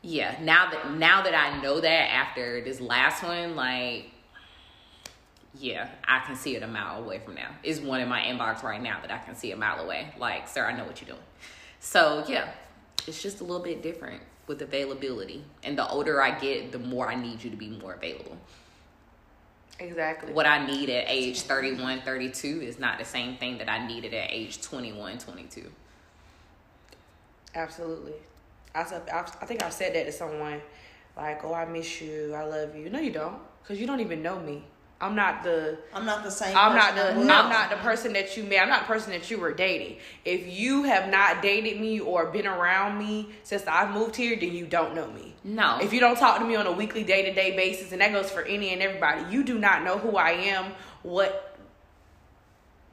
[0.05, 0.37] Yeah.
[0.39, 4.11] Now that now that I know that after this last one, like,
[5.55, 7.49] yeah, I can see it a mile away from now.
[7.63, 10.13] Is one in my inbox right now that I can see a mile away.
[10.19, 11.25] Like, sir, I know what you're doing.
[11.79, 12.51] So yeah,
[13.07, 15.43] it's just a little bit different with availability.
[15.63, 18.37] And the older I get, the more I need you to be more available.
[19.79, 20.31] Exactly.
[20.31, 24.13] What I need at age 31, 32 is not the same thing that I needed
[24.13, 25.69] at age 21, 22.
[27.55, 28.13] Absolutely.
[28.75, 30.61] I, said- I've- think I've said that to someone,
[31.15, 32.33] like, "Oh, I miss you.
[32.35, 34.63] I love you." No, you don't, because you don't even know me.
[35.01, 35.77] I'm not the.
[35.93, 36.55] I'm not the same.
[36.55, 37.13] I'm not the.
[37.13, 37.15] I.
[37.43, 38.61] I'm not the person that you met.
[38.61, 39.97] I'm not the person that you were dating.
[40.23, 44.53] If you have not dated me or been around me since I've moved here, then
[44.53, 45.35] you don't know me.
[45.43, 45.79] No.
[45.81, 48.13] If you don't talk to me on a weekly, day to day basis, and that
[48.13, 50.71] goes for any and everybody, you do not know who I am,
[51.03, 51.44] what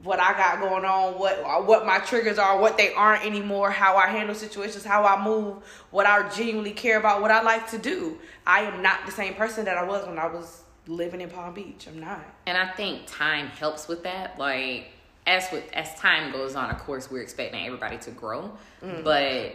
[0.03, 3.97] what I got going on, what what my triggers are, what they aren't anymore, how
[3.97, 7.79] I handle situations, how I move, what I genuinely care about, what I like to
[7.79, 8.19] do.
[8.47, 11.55] I am not the same person that I was when I was living in Palm
[11.55, 11.87] Beach.
[11.87, 12.25] I'm not.
[12.47, 14.39] And I think time helps with that.
[14.39, 14.89] Like
[15.27, 19.05] as with as time goes on, of course, we're expecting everybody to grow, mm.
[19.05, 19.55] but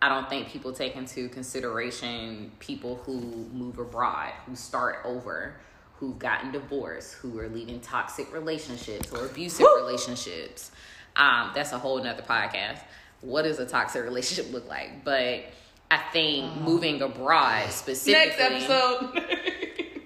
[0.00, 3.20] I don't think people take into consideration people who
[3.52, 5.56] move abroad, who start over,
[5.98, 10.70] who've gotten divorced, who are leaving toxic relationships or abusive relationships.
[11.16, 12.80] Um, that's a whole nother podcast.
[13.20, 15.04] What does a toxic relationship look like?
[15.04, 15.44] But
[15.90, 18.12] I think moving abroad specifically.
[18.12, 19.24] Next episode.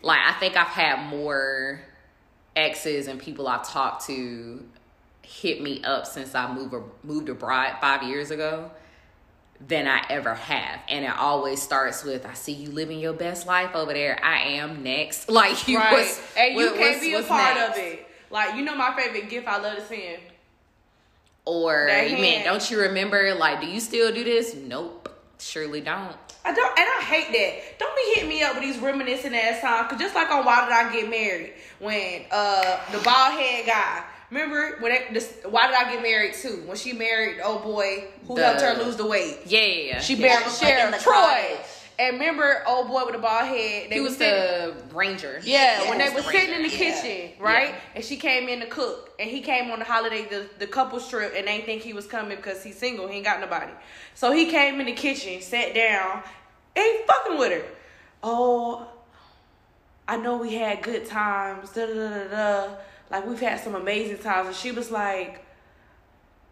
[0.02, 1.80] Like I think I've had more
[2.56, 4.62] exes and people I've talked to
[5.22, 6.74] hit me up since I moved
[7.04, 8.70] moved abroad five years ago
[9.68, 10.80] than I ever have.
[10.88, 14.18] And it always starts with I see you living your best life over there.
[14.24, 15.28] I am next.
[15.30, 15.92] Like you Right.
[15.92, 17.78] was and you what- can't be a part next?
[17.78, 18.06] of it.
[18.30, 20.20] Like you know my favorite gift I love to send.
[21.44, 24.54] Or man, don't you remember like do you still do this?
[24.54, 25.08] Nope.
[25.38, 26.16] Surely don't.
[26.44, 27.78] I don't, and I hate that.
[27.78, 29.88] Don't be hitting me up with these reminiscing ass songs.
[29.90, 34.04] Cause just like on Why Did I Get Married, when uh the bald head guy,
[34.32, 36.62] remember when it, this, Why Did I Get Married too?
[36.66, 39.40] When she married the old boy who The- helped her lose the weight.
[39.46, 40.00] Yeah, yeah, yeah.
[40.00, 40.26] She yeah.
[40.28, 41.12] married was like Sheriff the Troy.
[41.12, 41.66] cottage.
[41.98, 43.90] And remember old boy with the bald head?
[43.90, 44.34] They He was sitting-
[44.88, 45.40] the ranger.
[45.44, 46.76] Yeah, Yeah, when they he was was the sitting in the yeah.
[46.78, 47.68] kitchen, right?
[47.68, 47.80] Yeah.
[47.96, 51.08] And she came in to cook, and he came on the holiday, the, the couple's
[51.08, 53.70] trip, and they didn't think he was coming because he's single, he ain't got nobody.
[54.14, 56.22] So he came in the kitchen, sat down,
[56.74, 57.68] ain't fucking with her.
[58.22, 58.88] Oh,
[60.08, 62.28] I know we had good times, da da da da
[62.68, 62.74] da.
[63.12, 65.44] Like we've had some amazing times, and she was like,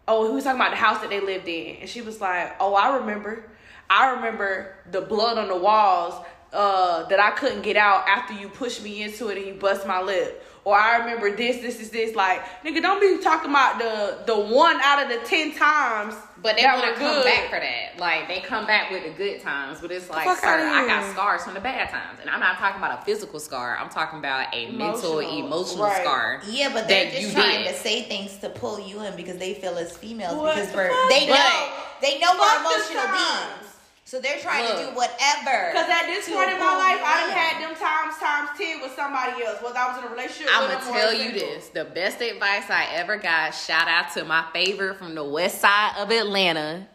[0.07, 2.55] oh, he was talking about the house that they lived in, and she was like,
[2.59, 3.49] oh, I remember,
[3.89, 8.47] I remember the blood on the walls uh, that I couldn't get out after you
[8.47, 10.45] pushed me into it and you bust my lip.
[10.63, 12.15] Or I remember this, this is this.
[12.15, 16.13] Like, nigga, don't be talking about the the one out of the ten times.
[16.43, 17.25] But they that want to come good.
[17.25, 17.97] back for that.
[17.99, 21.11] Like they come back with the good times, but it's like, sir, outta I got
[21.13, 23.77] scars from the bad times, and I'm not talking about a physical scar.
[23.77, 25.45] I'm talking about a mental, Emotional.
[25.45, 26.01] emotional Right.
[26.03, 26.41] scar.
[26.47, 27.73] Yeah, but they're that just you trying did.
[27.73, 30.77] to say things to pull you in because they feel as females What because the
[30.77, 31.69] we're they know
[32.01, 33.59] they know we're emotional times.
[33.61, 33.70] beings.
[34.11, 35.71] So they're trying to do whatever.
[35.71, 37.37] Cause at this point in my life, I done in.
[37.37, 39.63] had them times times ten with somebody else.
[39.63, 42.69] Whether I was in a relationship, I'm with gonna tell you this: the best advice
[42.69, 43.51] I ever got.
[43.51, 46.89] Shout out to my favorite from the west side of Atlanta.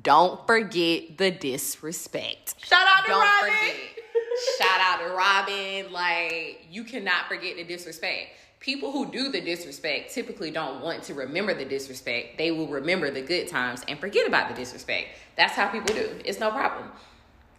[0.00, 2.54] Don't forget the disrespect.
[2.64, 3.52] Shout out to Don't Robin.
[3.52, 3.76] forget.
[4.58, 5.92] Shout out to Robin.
[5.92, 8.30] Like you cannot forget the disrespect.
[8.66, 12.36] People who do the disrespect typically don't want to remember the disrespect.
[12.36, 15.10] They will remember the good times and forget about the disrespect.
[15.36, 16.10] That's how people do.
[16.24, 16.90] It's no problem.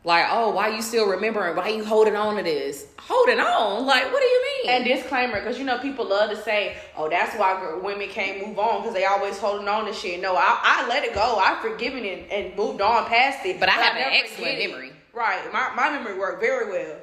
[0.03, 1.55] Like, oh, why you still remembering?
[1.55, 2.87] Why you holding on to this?
[2.99, 3.85] Holding on?
[3.85, 4.75] Like, what do you mean?
[4.75, 8.59] And disclaimer, because you know people love to say, "Oh, that's why women can't move
[8.59, 11.37] on because they always holding on to shit." No, I, I let it go.
[11.37, 13.61] I've forgiven it and moved on past it.
[13.61, 14.71] But I have an excellent forget it.
[14.71, 14.91] memory.
[15.13, 16.97] Right, my my memory worked very well,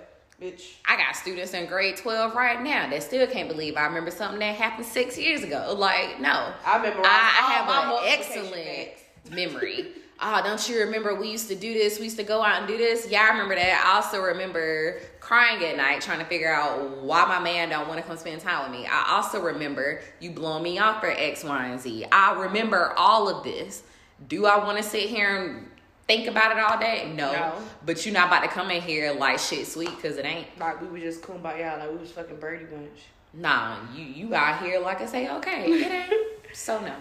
[0.44, 0.74] bitch.
[0.84, 4.38] I got students in grade 12 right now that still can't believe I remember something
[4.40, 5.74] that happened six years ago.
[5.76, 6.52] Like, no.
[6.64, 8.90] I memorized I, I have an excellent
[9.30, 9.92] memory.
[10.20, 11.98] Ah, don't you remember we used to do this?
[11.98, 13.08] We used to go out and do this.
[13.10, 13.84] Yeah, I remember that.
[13.84, 18.00] I also remember crying at night trying to figure out why my man don't want
[18.00, 18.86] to come spend time with me.
[18.86, 22.06] I also remember you blowing me off for X, Y, and Z.
[22.12, 23.82] I remember all of this.
[24.28, 25.68] Do I want to sit here and
[26.06, 27.12] think about it all day?
[27.14, 27.32] No.
[27.32, 27.54] No.
[27.84, 30.46] But you're not about to come in here like shit sweet because it ain't.
[30.58, 33.00] Like we was just kumbaya, like we was fucking Brady Bunch.
[33.32, 36.12] Nah, you you out here like I say, okay, it ain't.
[36.54, 36.94] so no,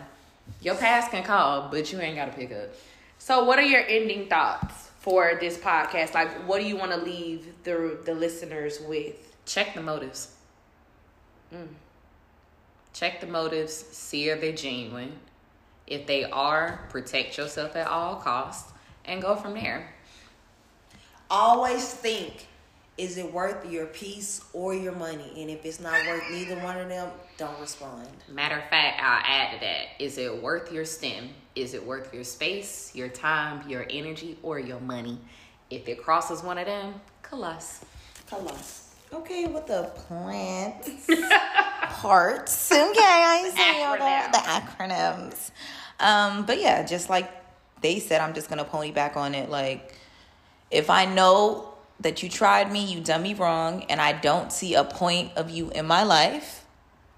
[0.61, 2.73] your past can call, but you ain't got to pick up.
[3.19, 6.13] So, what are your ending thoughts for this podcast?
[6.13, 9.35] Like, what do you want to leave the the listeners with?
[9.45, 10.35] Check the motives.
[11.53, 11.67] Mm.
[12.93, 13.73] Check the motives.
[13.73, 15.13] See if they're genuine.
[15.85, 18.72] If they are, protect yourself at all costs
[19.05, 19.89] and go from there.
[21.29, 22.47] Always think,
[22.97, 25.33] is it worth your peace or your money?
[25.37, 28.07] And if it's not worth neither one of them, don't respond.
[28.29, 29.85] Matter of fact, I'll add to that.
[29.99, 31.29] Is it worth your stem?
[31.55, 35.17] Is it worth your space, your time, your energy, or your money?
[35.69, 36.93] If it crosses one of them,
[37.23, 37.83] colors.
[38.27, 38.89] Colors.
[39.11, 41.07] Okay, with the plants
[41.81, 42.71] parts.
[42.71, 45.51] Okay, I see all the, the acronyms.
[45.99, 47.31] Um, but yeah, just like
[47.83, 49.49] they said, I'm just gonna pony back on it.
[49.49, 49.93] Like,
[50.71, 54.73] if I know that you tried me, you done me wrong, and I don't see
[54.73, 56.65] a point of you in my life,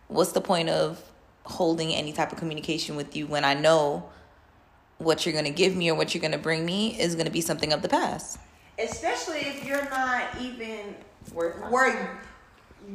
[0.09, 1.01] what's the point of
[1.45, 4.09] holding any type of communication with you when I know
[4.97, 7.71] what you're gonna give me or what you're gonna bring me is gonna be something
[7.71, 8.39] of the past?
[8.77, 10.95] Especially if you're not even
[11.33, 12.19] where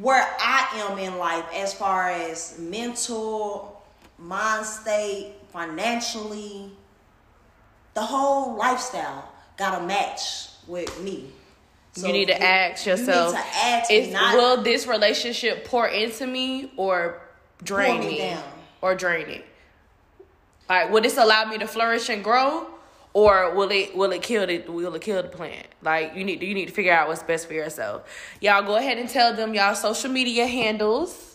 [0.00, 3.82] where I am in life as far as mental,
[4.18, 6.70] mind state, financially,
[7.94, 11.30] the whole lifestyle gotta match with me.
[11.92, 15.88] So you need to ask yourself: You to ask is, not Will this relationship pour
[15.88, 17.20] into me or
[17.62, 18.42] drain me me, down.
[18.80, 19.44] or drain it?
[20.68, 22.68] Like, will this allow me to flourish and grow,
[23.12, 25.66] or will it will it kill the will it kill the plant?
[25.82, 28.02] Like, you need you need to figure out what's best for yourself.
[28.40, 31.29] Y'all go ahead and tell them y'all social media handles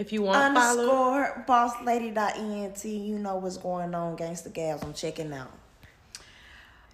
[0.00, 1.26] if you want to follow.
[1.46, 2.84] bosslady.ent.
[2.86, 4.82] You know what's going on, Gangsta Gals.
[4.82, 5.52] I'm checking out.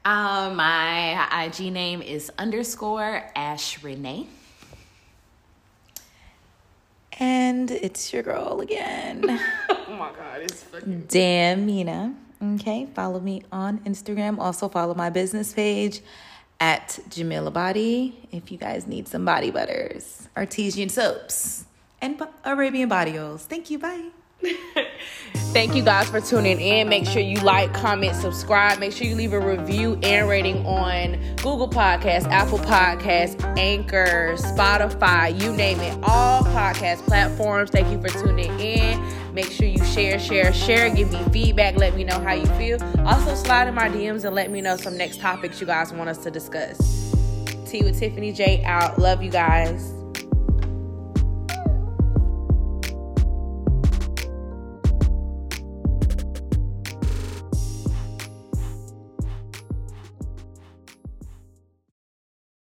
[0.04, 4.26] Um, my IG name is underscore Ash Renee.
[7.20, 9.22] And it's your girl again.
[9.68, 11.04] oh my God, it's fucking.
[11.08, 12.12] Damn, Mina.
[12.42, 14.40] Okay, follow me on Instagram.
[14.40, 16.00] Also, follow my business page
[16.58, 21.65] at Jamila Body if you guys need some body butters, artesian soaps
[22.00, 23.44] and Arabian body oils.
[23.44, 23.78] Thank you.
[23.78, 24.10] Bye.
[25.34, 26.88] Thank you guys for tuning in.
[26.88, 28.78] Make sure you like, comment, subscribe.
[28.78, 35.40] Make sure you leave a review and rating on Google Podcasts, Apple Podcasts, Anchor, Spotify,
[35.40, 35.98] you name it.
[36.02, 37.70] All podcast platforms.
[37.70, 39.02] Thank you for tuning in.
[39.32, 40.94] Make sure you share, share, share.
[40.94, 41.76] Give me feedback.
[41.76, 42.78] Let me know how you feel.
[43.06, 46.10] Also, slide in my DMs and let me know some next topics you guys want
[46.10, 46.78] us to discuss.
[47.66, 48.98] Tea with Tiffany J out.
[48.98, 49.95] Love you guys.